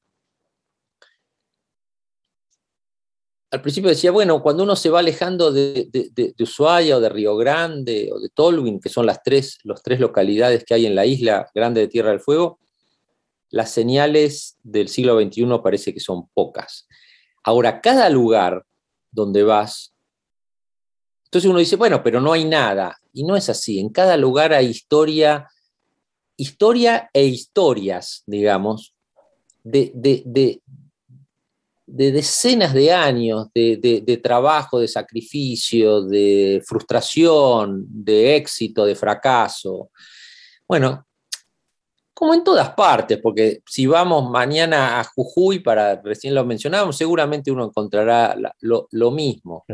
al 3.49 3.61
principio 3.61 3.89
decía, 3.89 4.11
bueno, 4.11 4.43
cuando 4.43 4.63
uno 4.63 4.75
se 4.75 4.89
va 4.89 4.99
alejando 4.99 5.51
de, 5.51 5.89
Ushuaia 6.39 6.97
o 6.97 6.99
de 6.99 7.09
Río 7.09 7.35
Grande 7.35 8.11
o 8.13 8.19
de 8.19 8.29
Tolwyn, 8.29 8.79
que 8.79 8.89
son 8.89 9.07
las 9.07 9.23
tres, 9.23 9.57
los 9.63 9.81
tres 9.81 9.99
localidades 9.99 10.63
que 10.63 10.75
hay 10.75 10.85
en 10.85 10.93
la 10.93 11.05
isla 11.05 11.49
grande 11.55 11.81
de 11.81 11.88
Tierra 11.88 12.11
del 12.11 12.19
Fuego, 12.19 12.59
las 13.49 13.71
señales 13.71 14.57
del 14.61 14.89
siglo 14.89 15.19
XXI 15.19 15.47
parece 15.63 15.93
que 15.93 15.99
son 15.99 16.27
pocas. 16.29 16.88
Ahora, 17.43 17.81
cada 17.81 18.09
lugar 18.09 18.63
donde 19.11 19.43
vas, 19.43 19.95
entonces 21.25 21.49
uno 21.49 21.59
dice, 21.59 21.77
bueno, 21.77 22.03
pero 22.03 22.21
no 22.21 22.33
hay 22.33 22.45
nada. 22.45 22.97
Y 23.11 23.23
no 23.23 23.35
es 23.35 23.49
así. 23.49 23.79
En 23.79 23.89
cada 23.89 24.17
lugar 24.17 24.53
hay 24.53 24.67
historia, 24.67 25.47
historia 26.38 27.09
e 27.13 27.25
historias, 27.25 28.23
digamos, 28.25 28.94
de, 29.65 29.91
de 31.86 32.12
decenas 32.12 32.73
de 32.73 32.91
años 32.91 33.47
de, 33.54 34.19
trabajo, 34.21 34.80
de 34.80 34.88
sacrificio, 34.88 36.01
de 36.01 36.62
frustración, 36.65 37.86
de 37.88 38.36
éxito, 38.36 38.86
de 38.86 38.95
fracaso. 38.95 39.91
Bueno, 40.67 41.06
como 42.13 42.34
en 42.34 42.43
todas 42.43 42.71
partes, 42.71 43.19
porque 43.21 43.62
si 43.67 43.86
vamos 43.86 44.30
mañana 44.30 44.99
a 44.99 45.04
Jujuy, 45.04 45.60
para 45.60 46.01
recién 46.01 46.34
lo 46.34 46.45
mencionábamos, 46.45 46.97
seguramente 46.97 47.51
uno 47.51 47.65
encontrará 47.65 48.36
lo, 48.62 49.12
mismo. 49.12 49.65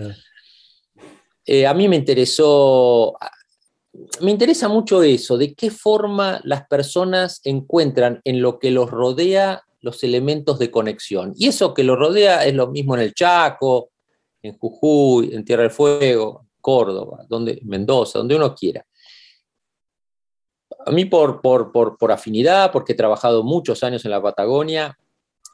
Eh, 1.46 1.66
a 1.66 1.74
mí 1.74 1.88
me 1.88 1.96
interesó, 1.96 3.16
me 4.22 4.32
interesa 4.32 4.68
mucho 4.68 5.02
eso, 5.02 5.38
de 5.38 5.54
qué 5.54 5.70
forma 5.70 6.42
las 6.44 6.68
personas 6.68 7.42
encuentran 7.46 8.22
en 8.26 8.42
lo 8.42 8.60
que 8.60 8.72
los 8.72 8.90
rodea 8.90 9.64
los 9.82 10.04
elementos 10.04 10.60
de 10.60 10.72
conexión. 10.72 11.34
Y 11.36 11.48
eso 11.48 11.74
que 11.74 11.84
lo 11.84 11.96
rodea 11.96 12.46
es 12.46 12.54
lo 12.54 12.68
mismo 12.68 12.96
en 12.96 13.02
el 13.02 13.14
Chaco, 13.14 13.92
en 14.42 14.58
Jujuy, 14.58 15.34
en 15.34 15.44
Tierra 15.44 15.64
del 15.64 15.72
Fuego, 15.72 16.48
Córdoba, 16.60 17.26
donde, 17.28 17.60
Mendoza, 17.64 18.20
donde 18.20 18.36
uno 18.36 18.56
quiera. 18.56 18.86
A 20.86 20.92
mí 20.92 21.06
por, 21.06 21.42
por, 21.42 22.12
afinidad, 22.12 22.72
porque 22.72 22.94
he 22.94 22.96
trabajado 22.96 23.44
muchos 23.44 23.84
años 23.84 24.04
en 24.06 24.12
la 24.12 24.22
Patagonia, 24.22 24.98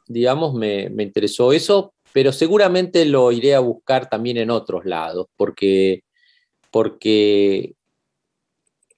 digamos, 0.06 0.54
me, 0.54 0.88
me, 0.88 1.02
interesó 1.02 1.52
eso, 1.52 1.92
pero 2.12 2.32
seguramente 2.32 3.04
lo 3.04 3.30
iré 3.30 3.54
a 3.54 3.60
buscar 3.60 4.08
también 4.08 4.38
en 4.38 4.50
otros 4.50 4.86
lados, 4.86 5.26
porque, 5.36 6.02
porque 6.70 7.74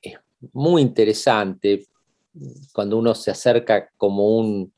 es 0.00 0.14
muy 0.52 0.82
interesante 0.82 1.86
cuando 2.72 2.96
uno 2.96 3.14
se 3.14 3.32
acerca 3.32 3.90
como 3.96 4.38
un, 4.38 4.72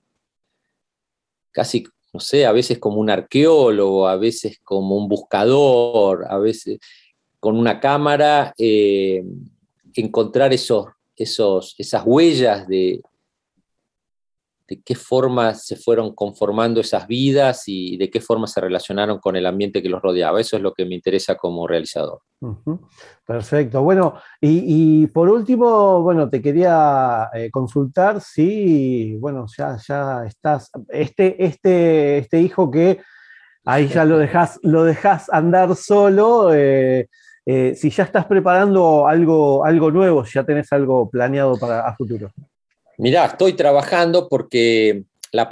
casi, 1.52 1.84
no 2.12 2.20
sé, 2.20 2.46
a 2.46 2.52
veces 2.52 2.78
como 2.78 3.00
un 3.00 3.10
arqueólogo, 3.10 4.08
a 4.08 4.16
veces 4.16 4.58
como 4.64 4.96
un 4.96 5.08
buscador, 5.08 6.26
a 6.28 6.38
veces 6.38 6.78
con 7.38 7.56
una 7.56 7.80
cámara, 7.80 8.54
eh, 8.58 9.24
encontrar 9.94 10.52
esos, 10.52 10.86
esos, 11.16 11.74
esas 11.78 12.02
huellas 12.04 12.66
de, 12.66 13.00
de 14.72 14.80
qué 14.82 14.94
forma 14.94 15.52
se 15.54 15.76
fueron 15.76 16.14
conformando 16.14 16.80
esas 16.80 17.06
vidas 17.06 17.64
y 17.66 17.98
de 17.98 18.08
qué 18.08 18.20
forma 18.22 18.46
se 18.46 18.60
relacionaron 18.60 19.18
con 19.18 19.36
el 19.36 19.44
ambiente 19.44 19.82
que 19.82 19.90
los 19.90 20.00
rodeaba. 20.00 20.40
Eso 20.40 20.56
es 20.56 20.62
lo 20.62 20.72
que 20.72 20.86
me 20.86 20.94
interesa 20.94 21.34
como 21.34 21.66
realizador. 21.66 22.20
Perfecto. 23.26 23.82
Bueno, 23.82 24.14
y, 24.40 25.06
por 25.08 25.28
último, 25.28 26.00
bueno, 26.02 26.30
te 26.30 26.40
quería 26.40 27.28
eh, 27.34 27.50
consultar 27.50 28.22
si, 28.22 29.16
bueno, 29.18 29.44
ya, 29.56 29.76
ya 29.86 30.24
estás, 30.24 30.70
este, 30.88 31.44
este, 31.44 32.18
este 32.18 32.40
hijo 32.40 32.70
que 32.70 33.00
ahí 33.66 33.88
ya 33.88 34.06
lo 34.06 34.16
dejas, 34.16 34.58
lo 34.62 34.84
dejas 34.84 35.28
andar 35.30 35.76
solo. 35.76 36.54
Eh, 36.54 37.08
eh, 37.44 37.74
si 37.76 37.90
ya 37.90 38.04
estás 38.04 38.24
preparando 38.24 39.06
algo, 39.06 39.66
algo 39.66 39.90
nuevo, 39.90 40.24
si 40.24 40.34
ya 40.34 40.44
tenés 40.44 40.72
algo 40.72 41.10
planeado 41.10 41.58
para 41.58 41.86
a 41.86 41.94
futuro. 41.94 42.30
Mirá, 42.98 43.26
estoy 43.26 43.54
trabajando 43.54 44.28
porque 44.28 45.04
la 45.32 45.48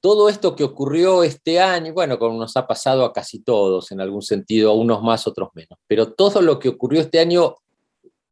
todo 0.00 0.28
esto 0.28 0.54
que 0.54 0.64
ocurrió 0.64 1.24
este 1.24 1.60
año, 1.60 1.92
bueno, 1.92 2.18
como 2.18 2.38
nos 2.38 2.56
ha 2.56 2.66
pasado 2.66 3.04
a 3.04 3.12
casi 3.12 3.40
todos 3.40 3.90
en 3.90 4.00
algún 4.00 4.22
sentido, 4.22 4.70
a 4.70 4.74
unos 4.74 5.02
más, 5.02 5.26
otros 5.26 5.48
menos, 5.54 5.78
pero 5.86 6.12
todo 6.12 6.40
lo 6.40 6.58
que 6.58 6.68
ocurrió 6.68 7.00
este 7.00 7.18
año 7.18 7.56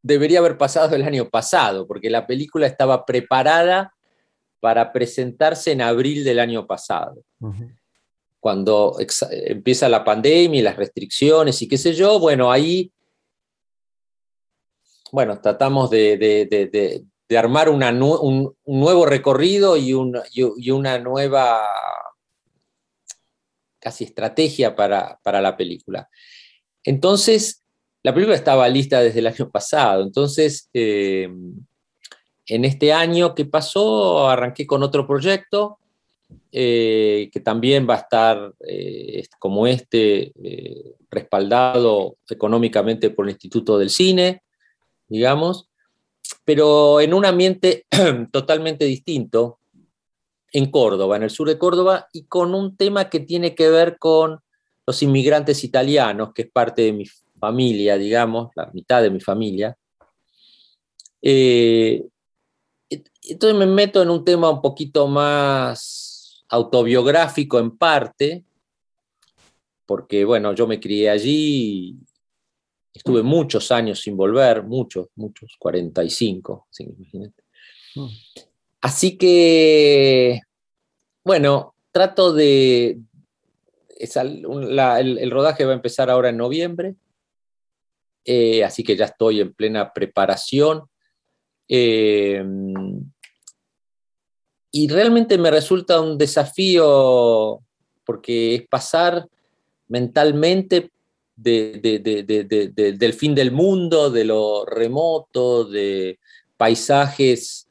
debería 0.02 0.38
haber 0.38 0.56
pasado 0.56 0.94
el 0.94 1.02
año 1.02 1.28
pasado, 1.28 1.86
porque 1.86 2.10
la 2.10 2.26
película 2.26 2.66
estaba 2.66 3.04
preparada 3.04 3.92
para 4.60 4.92
presentarse 4.92 5.72
en 5.72 5.82
abril 5.82 6.22
del 6.22 6.38
año 6.38 6.66
pasado. 6.66 7.22
Cuando 8.38 8.96
empieza 9.30 9.88
la 9.88 10.04
pandemia 10.04 10.60
y 10.60 10.62
las 10.62 10.76
restricciones 10.76 11.60
y 11.62 11.68
qué 11.68 11.78
sé 11.78 11.94
yo, 11.94 12.20
bueno, 12.20 12.52
ahí, 12.52 12.92
bueno, 15.10 15.40
tratamos 15.40 15.90
de, 15.90 16.16
de 16.16 17.04
armar 17.34 17.68
un, 17.68 18.54
nuevo 18.66 19.06
recorrido 19.06 19.76
y, 19.76 19.92
una 19.92 20.98
nueva 20.98 21.66
casi 23.80 24.04
estrategia 24.04 24.76
para, 24.76 25.18
la 25.24 25.56
película. 25.56 26.08
Entonces, 26.84 27.64
la 28.02 28.14
película 28.14 28.36
estaba 28.36 28.68
lista 28.68 29.00
desde 29.00 29.18
el 29.18 29.26
año 29.26 29.50
pasado, 29.50 30.02
entonces, 30.02 30.70
eh, 30.72 31.28
en 32.48 32.64
este 32.64 32.92
año 32.92 33.34
que 33.34 33.44
pasó, 33.44 34.28
arranqué 34.28 34.66
con 34.66 34.84
otro 34.84 35.04
proyecto 35.04 35.80
eh, 36.52 37.28
que 37.32 37.40
también 37.40 37.88
va 37.88 37.94
a 37.94 37.98
estar 37.98 38.54
eh, 38.68 39.24
como 39.40 39.66
este, 39.66 40.32
respaldado 41.10 42.18
económicamente 42.30 43.10
por 43.10 43.26
el 43.26 43.32
Instituto 43.32 43.78
del 43.78 43.90
Cine, 43.90 44.42
digamos, 45.08 45.68
pero 46.44 47.00
en 47.00 47.14
un 47.14 47.24
ambiente 47.24 47.86
totalmente 48.32 48.84
distinto, 48.84 49.58
en 50.52 50.70
Córdoba, 50.70 51.16
en 51.16 51.24
el 51.24 51.30
sur 51.30 51.48
de 51.48 51.58
Córdoba, 51.58 52.08
y 52.12 52.24
con 52.24 52.54
un 52.54 52.76
tema 52.76 53.10
que 53.10 53.20
tiene 53.20 53.54
que 53.54 53.68
ver 53.68 53.98
con 53.98 54.40
los 54.86 55.02
inmigrantes 55.02 55.64
italianos, 55.64 56.32
que 56.32 56.42
es 56.42 56.50
parte 56.50 56.82
de 56.82 56.92
mi 56.92 57.04
familia, 57.38 57.98
digamos, 57.98 58.50
la 58.54 58.70
mitad 58.72 59.02
de 59.02 59.10
mi 59.10 59.20
familia. 59.20 59.76
Eh, 61.20 62.04
entonces 62.88 63.58
me 63.58 63.66
meto 63.66 64.00
en 64.00 64.10
un 64.10 64.24
tema 64.24 64.48
un 64.48 64.62
poquito 64.62 65.08
más 65.08 66.44
autobiográfico 66.48 67.58
en 67.58 67.76
parte, 67.76 68.44
porque 69.84 70.24
bueno, 70.24 70.54
yo 70.54 70.66
me 70.66 70.80
crié 70.80 71.10
allí 71.10 71.98
Estuve 72.96 73.22
muchos 73.22 73.70
años 73.72 74.00
sin 74.00 74.16
volver, 74.16 74.62
muchos, 74.62 75.08
muchos, 75.16 75.54
45, 75.58 76.66
mm. 77.94 78.06
Así 78.80 79.18
que, 79.18 80.40
bueno, 81.22 81.74
trato 81.92 82.32
de... 82.32 82.98
el, 83.98 85.30
rodaje 85.30 85.66
va 85.66 85.72
a 85.72 85.76
empezar 85.76 86.08
ahora 86.08 86.30
en 86.30 86.38
noviembre, 86.38 86.94
eh, 88.24 88.64
así 88.64 88.82
que 88.82 88.96
ya 88.96 89.04
estoy 89.04 89.42
en 89.42 89.52
plena 89.52 89.92
preparación. 89.92 90.84
Eh, 91.68 92.42
y 94.70 94.88
realmente 94.88 95.36
me 95.36 95.50
resulta 95.50 96.00
un 96.00 96.16
desafío 96.16 97.60
porque 98.06 98.54
es 98.54 98.68
pasar 98.68 99.28
mentalmente 99.88 100.90
del 101.36 103.12
fin 103.12 103.34
del 103.34 103.52
mundo, 103.52 104.10
de 104.10 104.24
lo 104.24 104.64
remoto, 104.64 105.64
de 105.64 106.18
paisajes 106.56 107.68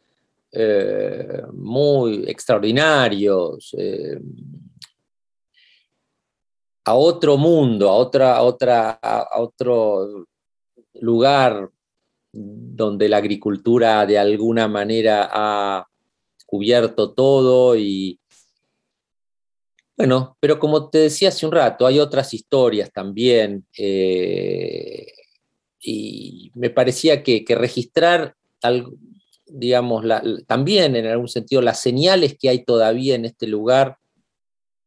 eh, 0.52 1.42
muy 1.52 2.24
extraordinarios, 2.28 3.76
eh, 3.78 4.20
a 6.86 6.94
otro 6.94 7.38
mundo, 7.38 7.90
a, 7.90 7.96
otra, 7.96 8.42
otra, 8.44 8.92
a 9.02 9.42
otro 9.42 10.28
lugar 10.94 11.70
donde 12.32 13.10
la 13.10 13.18
agricultura 13.18 14.06
de 14.06 14.20
alguna 14.20 14.68
manera 14.68 15.30
ha 15.32 15.88
cubierto 16.46 17.12
todo 17.12 17.76
y, 17.76 18.20
bueno, 19.98 20.38
pero 20.40 20.60
como 20.60 20.90
te 20.90 20.98
decía 20.98 21.30
hace 21.30 21.46
un 21.46 21.52
rato, 21.52 21.86
hay 21.86 22.00
otras 22.00 22.34
historias 22.34 22.92
también. 22.92 23.66
Eh, 23.78 25.08
y 25.80 26.52
me 26.56 26.70
parecía 26.70 27.24
que, 27.24 27.46
registrar 27.50 28.36
digamos, 29.46 30.04
también 30.48 30.96
en 30.96 31.06
algún 31.06 31.28
sentido 31.28 31.62
las 31.62 31.80
señales 31.80 32.36
que 32.40 32.50
hay 32.50 32.64
todavía 32.64 33.14
en 33.14 33.26
este 33.26 33.46
lugar, 33.46 33.98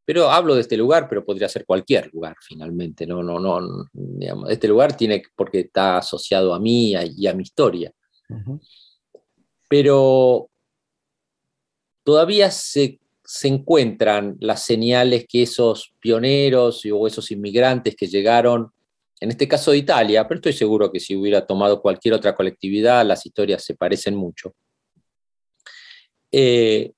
pero 0.05 0.31
hablo 0.31 0.57
de 0.57 0.63
este 0.63 0.77
lugar, 0.77 1.09
pero 1.09 1.25
podría 1.25 1.49
ser 1.49 1.65
cualquier 1.65 2.13
lugar 2.13 2.37
finalmente, 2.41 3.07
no, 3.07 3.23
no, 3.23 3.39
no, 3.39 4.49
este 4.49 4.67
lugar 4.67 4.97
tiene, 4.97 5.23
porque 5.37 5.61
está 5.61 5.99
asociado 5.99 6.53
a 6.55 6.59
mí 6.59 6.95
y 7.17 7.27
a 7.27 7.35
mi 7.35 7.45
historia. 7.45 7.93
Pero 9.69 10.51
todavía 12.03 12.51
se, 12.51 12.99
se, 13.29 13.49
encuentran 13.49 14.37
las 14.41 14.65
señales 14.65 15.27
que 15.29 15.43
esos 15.43 15.95
pioneros 16.01 16.83
o 16.91 17.07
esos 17.07 17.31
inmigrantes 17.31 17.95
que 17.95 18.07
llegaron 18.07 18.73
en 19.21 19.31
este 19.31 19.49
caso 19.49 19.73
de 19.73 19.79
Italia, 19.79 20.27
pero 20.29 20.39
estoy 20.39 20.53
seguro 20.53 20.93
que 20.93 21.01
si 21.01 21.17
hubiera 21.17 21.45
tomado 21.45 21.83
cualquier 21.83 22.15
otra 22.15 22.35
colectividad, 22.35 23.05
las 23.05 23.27
historias 23.27 23.65
se 23.65 23.75
parecen 23.75 24.15
mucho. 24.15 24.55
Eh, 26.31 26.93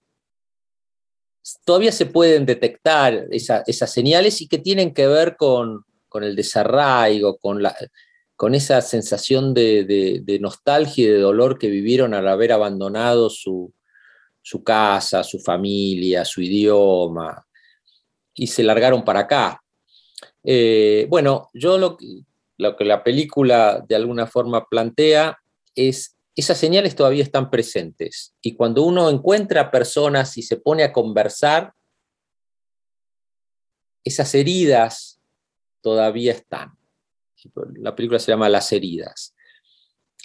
todavía 1.65 1.93
se 1.93 2.07
pueden 2.07 2.45
detectar 2.45 3.27
esas 3.31 3.93
señales 3.93 4.41
y 4.43 4.49
que 4.49 4.59
tienen 4.59 4.93
que 4.93 5.07
ver 5.07 5.37
con, 5.37 5.85
el 6.21 6.37
desarraigo, 6.37 7.39
con, 7.39 8.55
esa 8.55 8.83
sensación 8.83 9.55
de, 9.55 10.39
nostalgia 10.41 11.05
y 11.05 11.09
de 11.09 11.19
dolor 11.19 11.59
que 11.59 11.71
vivieron 11.71 12.13
al 12.13 12.29
haber 12.29 12.53
abandonado 12.53 13.31
su, 13.31 13.73
su 14.43 14.63
casa, 14.63 15.23
su 15.23 15.39
familia, 15.39 16.25
su 16.25 16.41
idioma, 16.43 17.47
y 18.35 18.47
se 18.47 18.63
largaron 18.63 19.05
para 19.05 19.21
acá. 19.21 19.63
Eh, 20.43 21.07
bueno, 21.09 21.51
yo 21.53 21.79
lo, 21.79 21.99
lo, 22.57 22.77
que 22.77 22.85
la 22.85 23.05
película 23.05 23.85
de 23.87 23.97
alguna 23.97 24.27
forma 24.27 24.67
plantea 24.67 25.39
es 25.75 26.17
esas 26.35 26.59
señales 26.59 26.97
todavía 26.97 27.23
están 27.23 27.51
presentes 27.51 28.35
y 28.41 28.55
cuando 28.55 28.83
uno 28.85 29.11
encuentra 29.11 29.71
personas 29.71 30.39
y 30.39 30.43
se 30.43 30.57
pone 30.57 30.83
a 30.85 30.93
conversar, 30.93 31.75
esas 34.03 34.35
heridas 34.35 35.21
todavía 35.83 36.33
están. 36.33 36.79
La 37.75 37.95
película 37.95 38.19
se 38.19 38.33
llama 38.33 38.49
Las 38.49 38.73
heridas. 38.73 39.35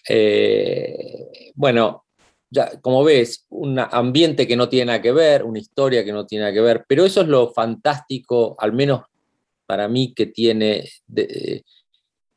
Eh, 0.07 1.51
bueno, 1.55 2.04
ya, 2.49 2.79
como 2.81 3.03
ves, 3.03 3.45
un 3.49 3.79
ambiente 3.79 4.47
que 4.47 4.55
no 4.55 4.69
tiene 4.69 4.87
nada 4.87 5.01
que 5.01 5.11
ver, 5.11 5.43
una 5.43 5.59
historia 5.59 6.03
que 6.05 6.13
no 6.13 6.25
tiene 6.25 6.43
nada 6.43 6.53
que 6.53 6.61
ver, 6.61 6.85
pero 6.87 7.05
eso 7.05 7.21
es 7.21 7.27
lo 7.27 7.51
fantástico, 7.51 8.55
al 8.59 8.73
menos 8.73 9.01
para 9.65 9.87
mí 9.87 10.13
que 10.13 10.27
tiene 10.27 10.87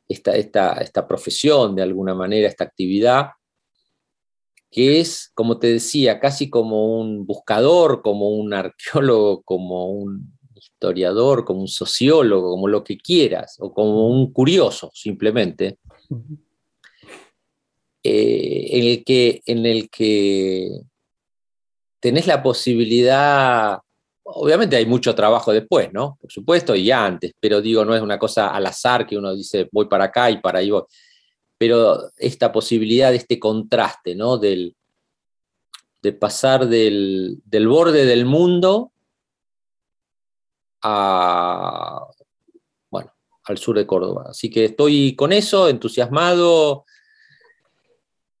esta, 0.07 0.35
esta, 0.35 1.07
profesión 1.07 1.75
de 1.75 1.83
alguna 1.83 2.15
manera, 2.15 2.47
esta 2.47 2.63
actividad, 2.63 3.27
que 4.71 4.99
es, 4.99 5.31
como 5.33 5.59
te 5.59 5.67
decía, 5.67 6.19
casi 6.19 6.49
como 6.49 6.99
un 6.99 7.25
buscador, 7.25 8.01
como 8.01 8.29
un 8.29 8.53
arqueólogo, 8.53 9.41
como 9.43 9.91
un 9.91 10.37
historiador, 10.55 11.45
como 11.45 11.61
un 11.61 11.67
sociólogo, 11.67 12.51
como 12.51 12.67
lo 12.67 12.83
que 12.83 12.97
quieras, 12.97 13.57
o 13.59 13.73
como 13.73 14.09
un 14.09 14.31
curioso 14.33 14.91
simplemente, 14.93 15.79
eh, 18.03 18.67
en, 18.71 18.83
el 18.85 19.03
que, 19.03 19.41
en 19.45 19.65
el 19.65 19.89
que 19.89 20.81
tenés 21.99 22.27
la 22.27 22.41
posibilidad 22.41 23.79
Obviamente 24.31 24.75
hay 24.75 24.85
mucho 24.85 25.15
trabajo 25.15 25.51
después, 25.51 25.91
¿no? 25.91 26.17
Por 26.21 26.31
supuesto, 26.31 26.75
y 26.75 26.91
antes, 26.91 27.33
pero 27.39 27.61
digo, 27.61 27.83
no 27.83 27.95
es 27.95 28.01
una 28.01 28.19
cosa 28.19 28.49
al 28.49 28.65
azar 28.67 29.07
que 29.07 29.17
uno 29.17 29.35
dice 29.35 29.67
voy 29.71 29.87
para 29.87 30.05
acá 30.05 30.29
y 30.29 30.37
para 30.37 30.59
ahí 30.59 30.69
voy. 30.69 30.83
Pero 31.57 32.11
esta 32.15 32.51
posibilidad 32.51 33.13
este 33.13 33.39
contraste, 33.39 34.13
¿no? 34.13 34.37
Del, 34.37 34.75
de 36.01 36.13
pasar 36.13 36.67
del, 36.67 37.41
borde 37.67 38.05
del 38.05 38.25
mundo 38.25 38.91
a, 40.83 42.05
bueno, 42.91 43.11
al 43.45 43.57
sur 43.57 43.77
de 43.77 43.87
Córdoba. 43.87 44.27
Así 44.29 44.51
que 44.51 44.65
estoy 44.65 45.15
con 45.15 45.33
eso, 45.33 45.69
entusiasmado, 45.69 46.85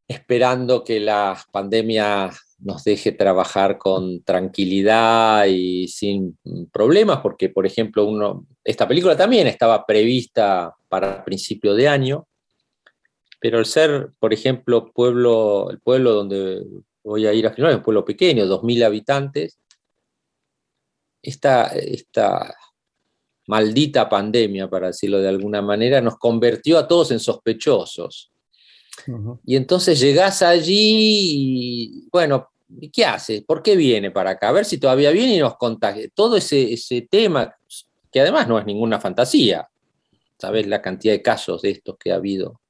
esperando 0.09 0.83
que 0.83 0.99
la 0.99 1.39
pandemia 1.51 2.31
nos 2.61 2.83
deje 2.83 3.11
trabajar 3.11 3.77
con 3.77 4.23
tranquilidad 4.23 5.45
y 5.45 5.87
sin 5.87 6.35
problemas, 6.73 7.19
porque, 7.19 7.49
por 7.49 7.67
ejemplo, 7.67 8.05
uno, 8.05 8.47
esta 8.63 8.87
película 8.87 9.15
también 9.15 9.45
estaba 9.45 9.85
prevista 9.85 10.75
para 10.89 11.23
principio 11.23 11.75
de 11.75 11.87
año, 11.87 12.27
pero 13.39 13.59
el 13.59 13.65
ser, 13.65 14.09
por 14.19 14.33
ejemplo, 14.33 14.91
pueblo, 14.91 15.69
el 15.69 15.79
pueblo 15.79 16.15
donde 16.15 16.65
voy 17.03 17.27
a 17.27 17.33
ir 17.33 17.45
a 17.45 17.53
filmar 17.53 17.71
es 17.71 17.77
un 17.77 17.83
pueblo 17.83 18.03
pequeño, 18.03 18.45
2.000 18.45 18.83
habitantes, 18.83 19.59
esta, 21.21 21.67
esta 21.67 22.55
maldita 23.45 24.09
pandemia, 24.09 24.67
para 24.67 24.87
decirlo 24.87 25.19
de 25.19 25.29
alguna 25.29 25.61
manera, 25.61 26.01
nos 26.01 26.17
convirtió 26.17 26.79
a 26.79 26.87
todos 26.87 27.11
en 27.11 27.19
sospechosos. 27.19 28.31
Y 29.45 29.55
entonces 29.55 29.99
llegás 29.99 30.41
allí 30.41 30.73
y, 30.73 32.09
bueno, 32.11 32.49
¿qué 32.91 33.05
hace? 33.05 33.41
¿Por 33.41 33.61
qué 33.61 33.75
viene 33.75 34.11
para 34.11 34.31
acá? 34.31 34.49
A 34.49 34.53
ver 34.53 34.65
si 34.65 34.77
todavía 34.77 35.11
viene 35.11 35.35
y 35.35 35.39
nos 35.39 35.57
contagia. 35.57 36.07
Todo 36.13 36.37
ese, 36.37 36.73
ese 36.73 37.01
tema, 37.09 37.55
que 38.11 38.21
además 38.21 38.47
no 38.47 38.59
es 38.59 38.65
ninguna 38.65 38.99
fantasía. 38.99 39.67
Sabes 40.37 40.67
la 40.67 40.81
cantidad 40.81 41.13
de 41.13 41.21
casos 41.21 41.61
de 41.61 41.71
estos 41.71 41.97
que 41.97 42.11
ha 42.11 42.15
habido 42.15 42.61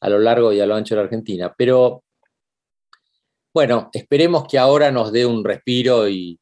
a 0.00 0.08
lo 0.08 0.18
largo 0.18 0.52
y 0.52 0.60
a 0.60 0.66
lo 0.66 0.74
ancho 0.74 0.94
de 0.94 1.00
la 1.00 1.04
Argentina. 1.04 1.54
Pero 1.56 2.04
bueno, 3.52 3.90
esperemos 3.92 4.46
que 4.46 4.58
ahora 4.58 4.90
nos 4.90 5.12
dé 5.12 5.24
un 5.26 5.44
respiro 5.44 6.08
y, 6.08 6.38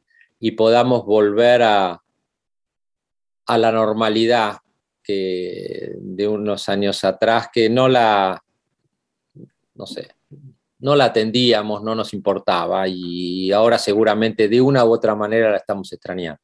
podamos 0.59 1.07
volver 1.07 1.63
a, 1.63 2.03
a 3.47 3.59
la 3.59 3.73
normalidad 3.73 4.59
que 5.03 5.95
de 5.99 6.29
unos 6.29 6.69
años 6.69 7.03
atrás, 7.03 7.49
que 7.51 7.71
no 7.71 7.89
la, 7.89 8.44
no 9.75 9.87
sé, 9.87 10.09
no 10.79 10.95
la 10.95 11.07
atendíamos, 11.07 11.83
no 11.83 11.95
nos 11.95 12.13
importaba 12.15 12.87
y 12.89 13.53
ahora 13.53 13.79
seguramente 13.79 14.49
de 14.49 14.61
una 14.61 14.85
u 14.85 14.93
otra 14.93 15.15
manera 15.15 15.51
la 15.51 15.57
estamos 15.57 15.93
extrañando. 15.93 16.41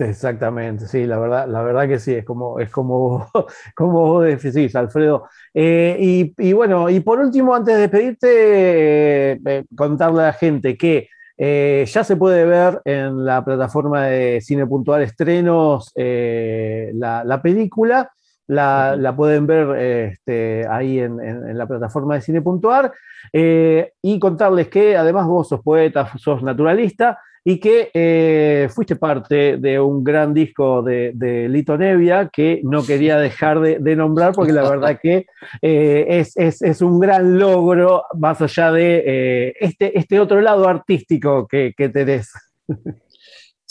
Exactamente, 0.00 0.86
sí, 0.86 1.06
la 1.06 1.18
verdad, 1.18 1.48
la 1.48 1.60
verdad 1.60 1.88
que 1.88 1.98
sí, 1.98 2.14
es 2.14 2.24
como, 2.24 2.60
es 2.60 2.70
como, 2.70 3.26
como 3.74 4.02
vos 4.06 4.24
decís, 4.24 4.76
Alfredo. 4.76 5.28
Eh, 5.52 6.32
y, 6.38 6.52
bueno, 6.52 6.88
y 6.88 7.00
por 7.00 7.18
último, 7.18 7.52
antes 7.52 7.74
de 7.74 7.80
despedirte, 7.80 9.32
eh, 9.44 9.64
contarle 9.76 10.22
a 10.22 10.26
la 10.26 10.32
gente 10.34 10.76
que 10.76 11.08
eh, 11.36 11.84
ya 11.88 12.04
se 12.04 12.14
puede 12.14 12.44
ver 12.44 12.80
en 12.84 13.24
la 13.24 13.44
plataforma 13.44 14.06
de 14.06 14.40
Cine 14.40 14.66
Puntual 14.66 15.02
Estrenos 15.02 15.92
la, 15.96 17.40
película 17.42 18.12
la, 18.48 19.14
pueden 19.16 19.46
ver 19.46 19.78
este, 19.78 20.66
ahí 20.68 20.98
en, 20.98 21.56
la 21.56 21.66
plataforma 21.66 22.14
de 22.14 22.22
Cine.ar 22.22 22.92
eh, 23.32 23.92
y 24.02 24.18
contarles 24.18 24.68
que 24.68 24.96
además 24.96 25.26
vos 25.26 25.48
sos 25.48 25.60
poeta, 25.60 26.10
sos 26.18 26.42
naturalista 26.42 27.18
y 27.44 27.60
que 27.60 27.90
eh, 27.94 28.68
fuiste 28.70 28.96
parte 28.96 29.56
de 29.58 29.78
un 29.78 30.02
gran 30.02 30.34
disco 30.34 30.82
de, 30.82 31.46
Lito 31.48 31.78
Nevia 31.78 32.28
que 32.32 32.60
no 32.64 32.84
quería 32.84 33.18
dejar 33.18 33.60
de, 33.60 33.96
nombrar 33.96 34.32
porque 34.32 34.52
la 34.52 34.68
verdad 34.68 34.98
que 35.00 35.26
eh, 35.62 36.24
es, 36.34 36.82
un 36.82 36.98
gran 36.98 37.38
logro 37.38 38.04
más 38.18 38.40
allá 38.42 38.72
de 38.72 39.54
este, 39.60 39.98
este 39.98 40.20
otro 40.20 40.40
lado 40.40 40.68
artístico 40.68 41.46
que, 41.46 41.72
que 41.76 41.88
tenés. 41.88 42.32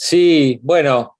Sí, 0.00 0.60
bueno, 0.62 1.17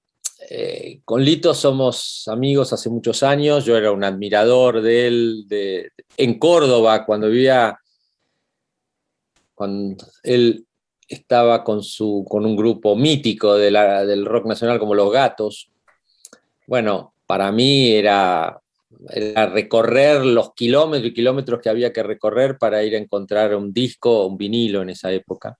eh, 0.50 1.00
con 1.04 1.22
Lito 1.22 1.52
somos 1.52 2.26
amigos 2.28 2.72
hace 2.72 2.88
muchos 2.88 3.22
años, 3.22 3.66
yo 3.66 3.76
era 3.76 3.92
un 3.92 4.02
admirador 4.02 4.80
de 4.80 5.06
él 5.06 5.46
en 6.16 6.38
Córdoba 6.38 7.04
cuando 7.04 7.28
vivía, 7.28 7.78
cuando 9.54 10.04
él 10.22 10.64
estaba 11.06 11.62
con, 11.62 11.82
su, 11.82 12.24
con 12.26 12.46
un 12.46 12.56
grupo 12.56 12.96
mítico 12.96 13.56
del 13.56 14.24
rock 14.24 14.46
nacional 14.46 14.78
como 14.78 14.94
Los 14.94 15.12
Gatos. 15.12 15.70
Bueno, 16.66 17.14
para 17.26 17.52
mí 17.52 17.90
era, 17.90 18.58
era, 19.10 19.46
recorrer 19.46 20.24
los 20.24 20.54
kilómetros 20.54 21.10
y 21.10 21.14
kilómetros 21.14 21.60
que 21.60 21.68
había 21.68 21.92
que 21.92 22.02
recorrer 22.02 22.56
para 22.56 22.82
ir 22.84 22.94
a 22.94 22.98
encontrar 22.98 23.54
un 23.54 23.72
disco, 23.72 24.26
un 24.26 24.38
vinilo 24.38 24.80
en 24.80 24.90
esa 24.90 25.12
época. 25.12 25.58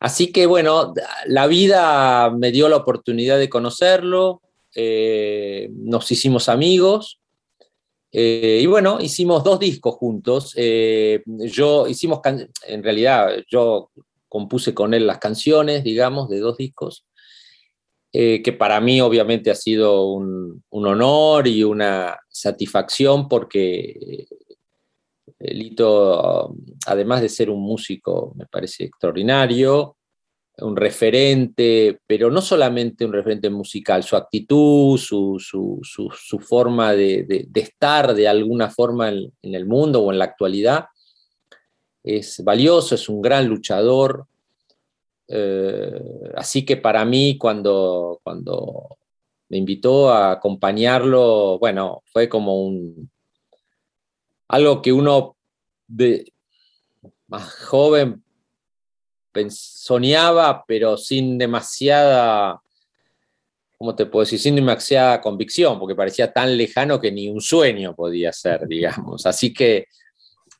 Así 0.00 0.30
que 0.32 0.46
bueno, 0.46 0.94
la 1.26 1.46
vida 1.46 2.30
me 2.30 2.52
dio 2.52 2.68
la 2.68 2.76
oportunidad 2.76 3.38
de 3.38 3.48
conocerlo, 3.48 4.42
eh, 4.74 5.70
nos 5.72 6.10
hicimos 6.12 6.48
amigos 6.48 7.20
eh, 8.12 8.60
y 8.62 8.66
bueno, 8.66 8.98
hicimos 9.00 9.42
dos 9.42 9.58
discos 9.58 9.96
juntos. 9.96 10.52
Eh, 10.56 11.22
yo 11.26 11.88
hicimos, 11.88 12.20
en 12.24 12.82
realidad, 12.82 13.42
yo 13.50 13.90
compuse 14.28 14.72
con 14.74 14.94
él 14.94 15.06
las 15.06 15.18
canciones, 15.18 15.82
digamos, 15.82 16.28
de 16.28 16.38
dos 16.38 16.56
discos, 16.56 17.04
que 18.10 18.56
para 18.58 18.80
mí 18.80 19.00
obviamente 19.00 19.50
ha 19.50 19.54
sido 19.54 20.06
un 20.10 20.62
honor 20.70 21.46
y 21.46 21.62
una 21.62 22.18
satisfacción 22.28 23.28
porque 23.28 24.26
Lito, 25.40 26.54
además 26.86 27.20
de 27.20 27.28
ser 27.28 27.50
un 27.50 27.60
músico, 27.60 28.32
me 28.36 28.46
parece 28.46 28.84
extraordinario, 28.84 29.96
un 30.58 30.76
referente, 30.76 32.00
pero 32.06 32.30
no 32.30 32.40
solamente 32.40 33.04
un 33.04 33.12
referente 33.12 33.48
musical, 33.48 34.02
su 34.02 34.16
actitud, 34.16 34.98
su, 34.98 35.38
forma 36.40 36.92
de, 36.92 37.48
estar 37.54 38.14
de 38.14 38.26
alguna 38.26 38.68
forma 38.68 39.10
en, 39.10 39.32
el 39.42 39.66
mundo 39.66 40.02
o 40.02 40.12
en 40.12 40.18
la 40.18 40.24
actualidad, 40.24 40.86
es 42.02 42.42
valioso, 42.42 42.94
es 42.94 43.08
un 43.08 43.22
gran 43.22 43.46
luchador. 43.46 44.26
Eh, 45.28 46.00
así 46.34 46.64
que 46.64 46.76
para 46.76 47.04
mí, 47.04 47.36
cuando, 47.38 48.18
cuando 48.24 48.98
me 49.50 49.58
invitó 49.58 50.10
a 50.10 50.32
acompañarlo, 50.32 51.58
bueno, 51.60 52.02
fue 52.06 52.28
como 52.28 52.60
un, 52.62 53.10
algo 54.48 54.82
que 54.82 54.92
uno 54.92 55.36
de 55.86 56.32
más 57.28 57.52
joven 57.64 58.22
soñaba, 59.50 60.64
pero 60.66 60.96
sin 60.96 61.38
demasiada, 61.38 62.60
¿cómo 63.76 63.94
te 63.94 64.06
puedo 64.06 64.24
decir? 64.24 64.38
Sin 64.38 64.56
demasiada 64.56 65.20
convicción, 65.20 65.78
porque 65.78 65.94
parecía 65.94 66.32
tan 66.32 66.56
lejano 66.56 67.00
que 67.00 67.12
ni 67.12 67.28
un 67.28 67.40
sueño 67.40 67.94
podía 67.94 68.32
ser, 68.32 68.66
digamos. 68.66 69.26
Así 69.26 69.52
que, 69.52 69.86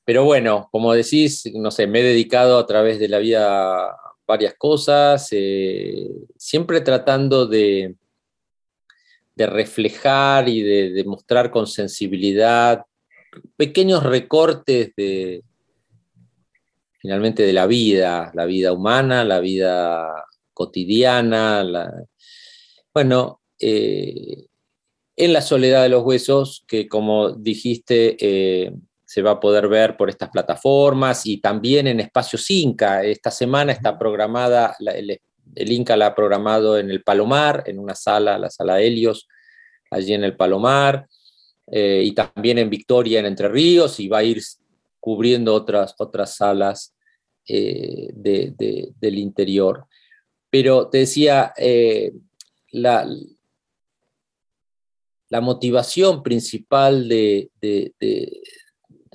pero 0.04 0.24
bueno, 0.24 0.68
como 0.70 0.92
decís, 0.92 1.50
no 1.54 1.70
sé, 1.70 1.86
me 1.86 2.00
he 2.00 2.04
dedicado 2.04 2.58
a 2.58 2.66
través 2.66 2.98
de 2.98 3.08
la 3.08 3.18
vida 3.18 3.96
varias 4.26 4.54
cosas, 4.54 5.28
eh, 5.32 6.08
siempre 6.36 6.80
tratando 6.80 7.46
de, 7.46 7.94
de 9.34 9.46
reflejar 9.46 10.48
y 10.48 10.62
de, 10.62 10.90
de 10.90 11.04
mostrar 11.04 11.50
con 11.50 11.66
sensibilidad 11.66 12.84
pequeños 13.56 14.02
recortes 14.02 14.92
de, 14.96 15.42
finalmente 16.98 17.42
de 17.42 17.52
la 17.52 17.66
vida, 17.66 18.30
la 18.34 18.44
vida 18.44 18.72
humana, 18.72 19.24
la 19.24 19.40
vida 19.40 20.24
cotidiana. 20.52 21.64
Bueno, 22.92 23.40
eh, 23.60 24.46
en 25.16 25.32
la 25.32 25.42
soledad 25.42 25.82
de 25.82 25.88
los 25.88 26.04
huesos, 26.04 26.64
que 26.66 26.88
como 26.88 27.30
dijiste, 27.30 28.16
eh, 28.20 28.72
se 29.04 29.22
va 29.22 29.32
a 29.32 29.40
poder 29.40 29.68
ver 29.68 29.96
por 29.96 30.10
estas 30.10 30.28
plataformas 30.28 31.26
y 31.26 31.40
también 31.40 31.86
en 31.86 31.98
Espacios 31.98 32.50
Inca. 32.50 33.02
Esta 33.02 33.30
semana 33.30 33.72
está 33.72 33.98
programada, 33.98 34.76
el, 34.78 35.72
Inca 35.72 35.96
la 35.96 36.08
ha 36.08 36.14
programado 36.14 36.78
en 36.78 36.90
el 36.90 37.02
Palomar, 37.02 37.64
en 37.66 37.78
una 37.78 37.94
sala, 37.94 38.38
la 38.38 38.50
sala 38.50 38.80
Helios, 38.80 39.26
allí 39.90 40.12
en 40.12 40.24
el 40.24 40.36
Palomar. 40.36 41.08
Eh, 41.70 42.02
y 42.04 42.12
también 42.12 42.58
en 42.58 42.70
Victoria, 42.70 43.20
en 43.20 43.26
Entre 43.26 43.48
Ríos, 43.48 44.00
y 44.00 44.08
va 44.08 44.18
a 44.18 44.24
ir 44.24 44.42
cubriendo 45.00 45.54
otras, 45.54 45.94
otras 45.98 46.36
salas 46.36 46.94
eh, 47.46 48.08
del 48.14 49.18
interior. 49.18 49.86
Pero 50.50 50.88
te 50.88 50.98
decía, 50.98 51.52
eh, 51.56 52.12
la, 52.72 53.08
la, 55.28 55.40
motivación 55.40 56.22
principal 56.22 57.08
de, 57.08 57.50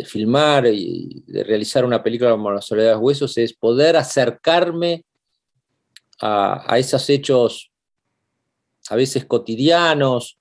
filmar 0.06 0.68
y 0.68 1.24
de 1.28 1.44
realizar 1.44 1.86
una 1.86 2.04
película 2.04 2.32
como 2.32 2.52
La 2.52 2.62
Soledad 2.62 2.90
de 2.90 2.94
los 2.96 3.04
Huesos 3.04 3.38
es 3.38 3.54
poder 3.54 3.96
acercarme 3.96 5.06
a, 6.20 6.74
a 6.74 6.80
esos 6.80 7.10
hechos 7.10 7.72
a 8.90 8.96
veces 8.96 9.26
cotidianos, 9.26 10.38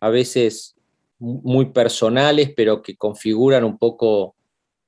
a 0.00 0.10
veces 0.10 0.76
muy 1.20 1.66
personales, 1.66 2.52
pero 2.56 2.82
que 2.82 2.96
configuran 2.96 3.62
un 3.64 3.78
poco 3.78 4.34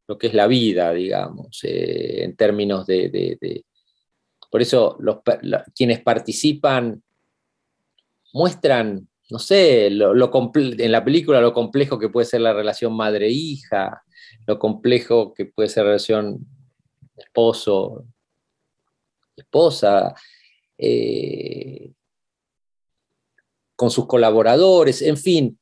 lo 0.09 0.19
que 0.19 0.27
es 0.29 0.35
la 0.35 0.47
vida, 0.47 0.93
digamos, 0.93 1.61
eh, 1.63 2.25
en 2.25 2.37
términos 2.37 2.87
de, 2.87 3.65
Por 4.51 4.63
eso 4.63 4.97
los, 4.99 5.19
quienes 5.75 6.01
participan 6.01 7.03
muestran, 8.33 9.09
no 9.31 9.39
sé, 9.39 9.91
lo, 9.91 10.15
en 10.55 10.93
la 10.93 11.05
película 11.05 11.41
lo 11.41 11.53
complejo 11.53 11.99
que 11.99 12.09
puede 12.09 12.27
ser 12.27 12.41
la 12.41 12.55
relación 12.55 12.95
madre-hija, 12.95 14.03
lo 14.47 14.59
complejo 14.59 15.35
que 15.35 15.47
puede 15.47 15.69
ser 15.69 15.85
la 15.85 15.91
relación 15.91 16.47
esposo-esposa, 17.17 20.15
eh, 20.79 21.93
con 23.77 23.91
sus 23.91 24.07
colaboradores, 24.07 25.03
en 25.03 25.17
fin, 25.17 25.59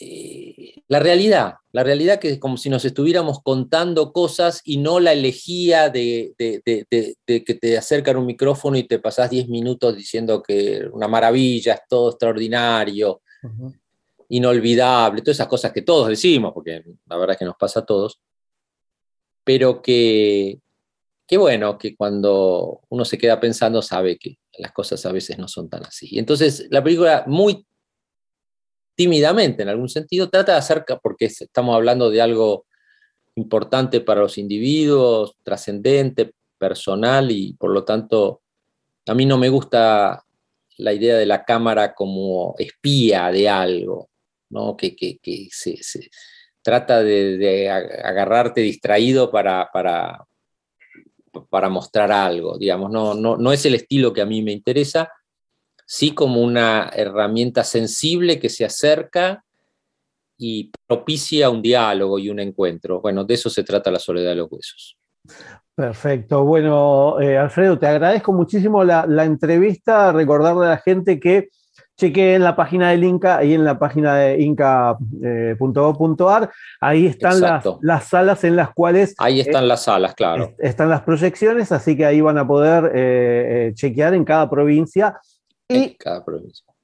eh, 0.00 0.82
la 0.88 1.00
realidad, 1.00 1.54
la 1.72 1.84
realidad 1.84 2.18
que 2.18 2.30
es 2.30 2.38
como 2.38 2.56
si 2.56 2.70
nos 2.70 2.84
estuviéramos 2.84 3.42
contando 3.42 4.12
cosas 4.12 4.62
y 4.64 4.78
no 4.78 5.00
la 5.00 5.12
elegía 5.12 5.90
de, 5.90 6.34
que 6.36 7.54
te 7.60 7.78
acercan 7.78 8.16
un 8.16 8.26
micrófono 8.26 8.76
y 8.76 8.84
te 8.84 8.98
pasás 8.98 9.30
10 9.30 9.48
minutos 9.48 9.96
diciendo 9.96 10.42
que 10.42 10.88
una 10.92 11.08
maravilla, 11.08 11.74
es 11.74 11.80
todo 11.88 12.10
extraordinario, 12.10 13.22
inolvidable, 14.30 15.20
todas 15.20 15.36
esas 15.36 15.48
cosas 15.48 15.72
que 15.72 15.82
todos 15.82 16.08
decimos, 16.08 16.52
porque 16.54 16.82
la 17.06 17.16
verdad 17.16 17.34
es 17.34 17.38
que 17.38 17.44
nos 17.44 17.56
pasa 17.56 17.80
a 17.80 17.86
todos, 17.86 18.18
pero 19.44 19.82
que, 19.82 20.58
que 21.26 21.36
bueno, 21.36 21.76
que 21.76 21.94
cuando 21.94 22.80
uno 22.88 23.04
se 23.04 23.18
queda 23.18 23.38
pensando 23.38 23.82
sabe 23.82 24.16
que 24.16 24.38
las 24.58 24.72
cosas 24.72 25.04
a 25.04 25.12
veces 25.12 25.38
no 25.38 25.48
son 25.48 25.68
tan 25.68 25.84
así. 25.84 26.18
Entonces, 26.18 26.66
la 26.70 26.82
película 26.82 27.24
muy 27.26 27.66
tímidamente 28.94 29.62
en 29.62 29.68
algún 29.68 29.88
sentido, 29.88 30.28
trata 30.28 30.52
de 30.52 30.58
hacer, 30.58 30.84
porque 31.02 31.26
estamos 31.26 31.74
hablando 31.74 32.10
de 32.10 32.20
algo 32.20 32.66
importante 33.34 34.00
para 34.00 34.20
los 34.20 34.38
individuos, 34.38 35.36
trascendente, 35.42 36.32
personal, 36.58 37.30
y 37.30 37.54
por 37.54 37.70
lo 37.70 37.84
tanto, 37.84 38.42
a 39.06 39.14
mí 39.14 39.26
no 39.26 39.38
me 39.38 39.48
gusta 39.48 40.22
la 40.78 40.92
idea 40.92 41.16
de 41.16 41.26
la 41.26 41.44
cámara 41.44 41.94
como 41.94 42.54
espía 42.58 43.30
de 43.30 43.48
algo, 43.48 44.10
¿no? 44.50 44.76
que, 44.76 45.18
se, 45.50 45.78
trata 46.62 47.02
de, 47.02 47.68
agarrarte 47.68 48.60
distraído 48.60 49.30
para, 49.30 49.68
para, 49.72 50.24
para 51.48 51.68
mostrar 51.68 52.12
algo, 52.12 52.58
digamos, 52.58 52.90
no, 52.90 53.14
no, 53.14 53.36
no 53.36 53.52
es 53.52 53.64
el 53.66 53.74
estilo 53.74 54.12
que 54.12 54.20
a 54.20 54.26
mí 54.26 54.42
me 54.42 54.52
interesa, 54.52 55.10
sí 55.92 56.14
como 56.14 56.40
una 56.40 56.88
herramienta 56.94 57.62
sensible 57.64 58.38
que 58.38 58.48
se 58.48 58.64
acerca 58.64 59.44
y 60.38 60.70
propicia 60.86 61.50
un 61.50 61.60
diálogo 61.60 62.18
y 62.18 62.30
un 62.30 62.40
encuentro. 62.40 63.02
Bueno, 63.02 63.24
de 63.24 63.34
eso 63.34 63.50
se 63.50 63.62
trata 63.62 63.90
la 63.90 63.98
soledad 63.98 64.30
de 64.30 64.36
los 64.36 64.50
huesos. 64.50 64.96
Perfecto. 65.74 66.44
Bueno, 66.44 67.20
eh, 67.20 67.36
Alfredo, 67.36 67.78
te 67.78 67.86
agradezco 67.86 68.32
muchísimo 68.32 68.82
la, 68.82 69.04
entrevista. 69.22 70.12
Recordarle 70.12 70.64
a 70.64 70.70
la 70.70 70.78
gente 70.78 71.20
que 71.20 71.50
cheque 71.94 72.36
en 72.36 72.42
la 72.42 72.56
página 72.56 72.88
del 72.88 73.04
Inca 73.04 73.44
y 73.44 73.52
en 73.52 73.66
la 73.66 73.78
página 73.78 74.14
de 74.14 74.40
inca.gov.ar. 74.40 74.90
Ahí 76.80 77.04
están 77.06 77.38
las, 77.38 77.66
las, 77.82 78.08
salas 78.08 78.44
en 78.44 78.56
las 78.56 78.70
cuales. 78.70 79.14
Ahí 79.18 79.40
están 79.40 79.68
las 79.68 79.82
salas, 79.82 80.14
claro. 80.14 80.54
están 80.58 80.88
las 80.88 81.02
proyecciones, 81.02 81.70
así 81.70 81.98
que 81.98 82.06
ahí 82.06 82.22
van 82.22 82.38
a 82.38 82.46
poder 82.46 82.92
eh, 82.94 83.68
eh, 83.68 83.74
chequear 83.74 84.14
en 84.14 84.24
cada 84.24 84.48
provincia 84.48 85.20
y 85.68 85.96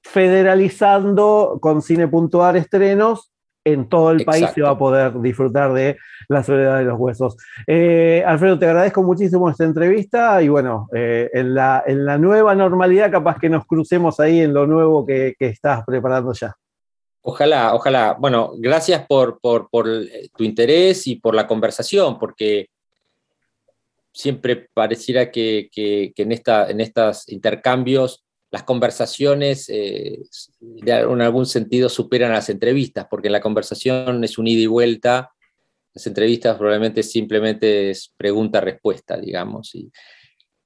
federalizando 0.02 1.58
con 1.60 1.82
Cine.ar 1.82 2.56
estrenos 2.56 3.30
en 3.72 3.88
todo 3.88 4.10
el 4.10 4.24
país 4.24 4.46
se 4.54 4.62
va 4.62 4.70
a 4.70 4.78
poder 4.78 5.20
disfrutar 5.20 5.72
de 5.72 5.96
La 6.28 6.42
soledad 6.42 6.78
de 6.78 6.84
los 6.84 6.98
huesos. 6.98 7.36
Eh, 7.66 8.22
Alfredo, 8.26 8.58
te 8.58 8.66
agradezco 8.66 9.02
muchísimo 9.02 9.48
esta 9.50 9.64
entrevista 9.64 10.42
y 10.42 10.48
bueno, 10.48 10.88
eh, 10.94 11.28
en, 11.32 11.54
la, 11.54 11.82
en, 11.86 12.04
la, 12.04 12.18
nueva 12.18 12.54
normalidad 12.54 13.10
capaz 13.10 13.38
que 13.38 13.48
nos 13.48 13.66
crucemos 13.66 14.20
ahí 14.20 14.40
en 14.40 14.54
lo 14.54 14.66
nuevo 14.66 15.06
que, 15.06 15.34
estás 15.38 15.84
preparando 15.84 16.32
ya. 16.32 16.54
Ojalá, 17.22 17.74
ojalá. 17.74 18.16
Bueno, 18.18 18.52
gracias 18.58 19.06
por, 19.06 19.38
por, 19.40 19.68
tu 19.70 20.44
interés 20.44 21.06
y 21.06 21.16
por 21.16 21.34
la 21.34 21.46
conversación, 21.46 22.18
porque 22.18 22.68
siempre 24.12 24.68
pareciera 24.72 25.30
que, 25.30 25.68
que, 25.70 26.12
que 26.14 26.22
en, 26.22 26.32
esta, 26.32 26.70
en 26.70 26.80
estos 26.80 27.28
intercambios 27.28 28.24
las 28.50 28.62
conversaciones 28.62 29.68
eh, 29.68 30.22
en 30.60 31.20
algún 31.20 31.46
sentido 31.46 31.88
superan 31.88 32.30
a 32.30 32.36
las 32.36 32.48
entrevistas, 32.48 33.06
porque 33.10 33.30
la 33.30 33.40
conversación 33.40 34.24
es 34.24 34.38
un 34.38 34.46
ida 34.46 34.62
y 34.62 34.66
vuelta, 34.66 35.30
las 35.94 36.06
entrevistas 36.06 36.56
probablemente 36.56 37.02
simplemente 37.02 37.90
es 37.90 38.14
pregunta-respuesta, 38.16 39.16
digamos. 39.16 39.74
Y, 39.74 39.90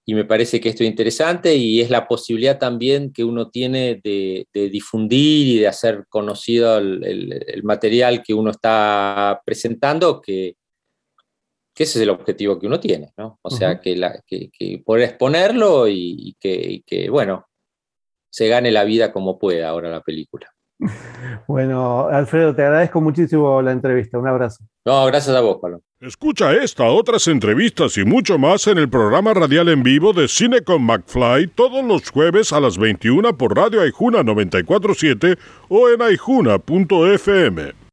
me 0.04 0.26
parece 0.26 0.60
que 0.60 0.68
esto 0.68 0.82
es 0.82 0.90
interesante 0.90 1.54
y 1.54 1.80
es 1.80 1.88
la 1.88 2.06
posibilidad 2.06 2.58
también 2.58 3.14
que 3.14 3.24
uno 3.24 3.48
tiene 3.48 3.98
de, 4.04 4.46
difundir 4.52 5.56
y 5.56 5.58
de 5.60 5.68
hacer 5.68 6.04
conocido 6.10 6.76
el, 6.76 7.62
material 7.62 8.22
que 8.22 8.34
uno 8.34 8.50
está 8.50 9.40
presentando, 9.42 10.20
que, 10.20 10.56
ese 11.74 11.98
es 11.98 12.02
el 12.02 12.10
objetivo 12.10 12.58
que 12.58 12.66
uno 12.66 12.78
tiene, 12.78 13.12
¿no? 13.16 13.38
O 13.42 13.50
sea, 13.50 13.80
que, 13.80 13.96
la, 13.96 14.22
que, 14.26 14.50
poder 14.84 15.08
exponerlo 15.08 15.88
y, 15.88 16.36
que, 16.38 17.08
bueno, 17.08 17.46
se 18.32 18.48
gane 18.48 18.70
la 18.70 18.84
vida 18.84 19.12
como 19.12 19.38
pueda 19.38 19.68
ahora 19.68 19.90
la 19.90 20.00
película. 20.00 20.48
Bueno, 21.46 22.08
Alfredo, 22.08 22.54
te 22.54 22.62
agradezco 22.62 23.00
muchísimo 23.00 23.60
la 23.62 23.72
entrevista. 23.72 24.18
Un 24.18 24.28
abrazo. 24.28 24.64
No, 24.84 25.04
gracias 25.06 25.34
a 25.36 25.40
vos, 25.40 25.58
Pablo. 25.60 25.80
Escucha 26.00 26.52
esta, 26.54 26.84
otras 26.84 27.28
entrevistas 27.28 27.96
y 27.98 28.04
mucho 28.04 28.38
más 28.38 28.66
en 28.66 28.78
el 28.78 28.88
programa 28.88 29.34
radial 29.34 29.68
en 29.68 29.82
vivo 29.82 30.12
de 30.12 30.28
Cine 30.28 30.62
con 30.62 30.82
McFly 30.82 31.48
todos 31.48 31.84
los 31.84 32.10
jueves 32.10 32.52
a 32.52 32.60
las 32.60 32.78
21 32.78 33.36
por 33.36 33.56
Radio 33.56 33.82
Aijuna 33.82 34.22
947 34.22 35.36
o 35.68 35.88
en 35.90 36.02
aijuna.fm. 36.02 37.81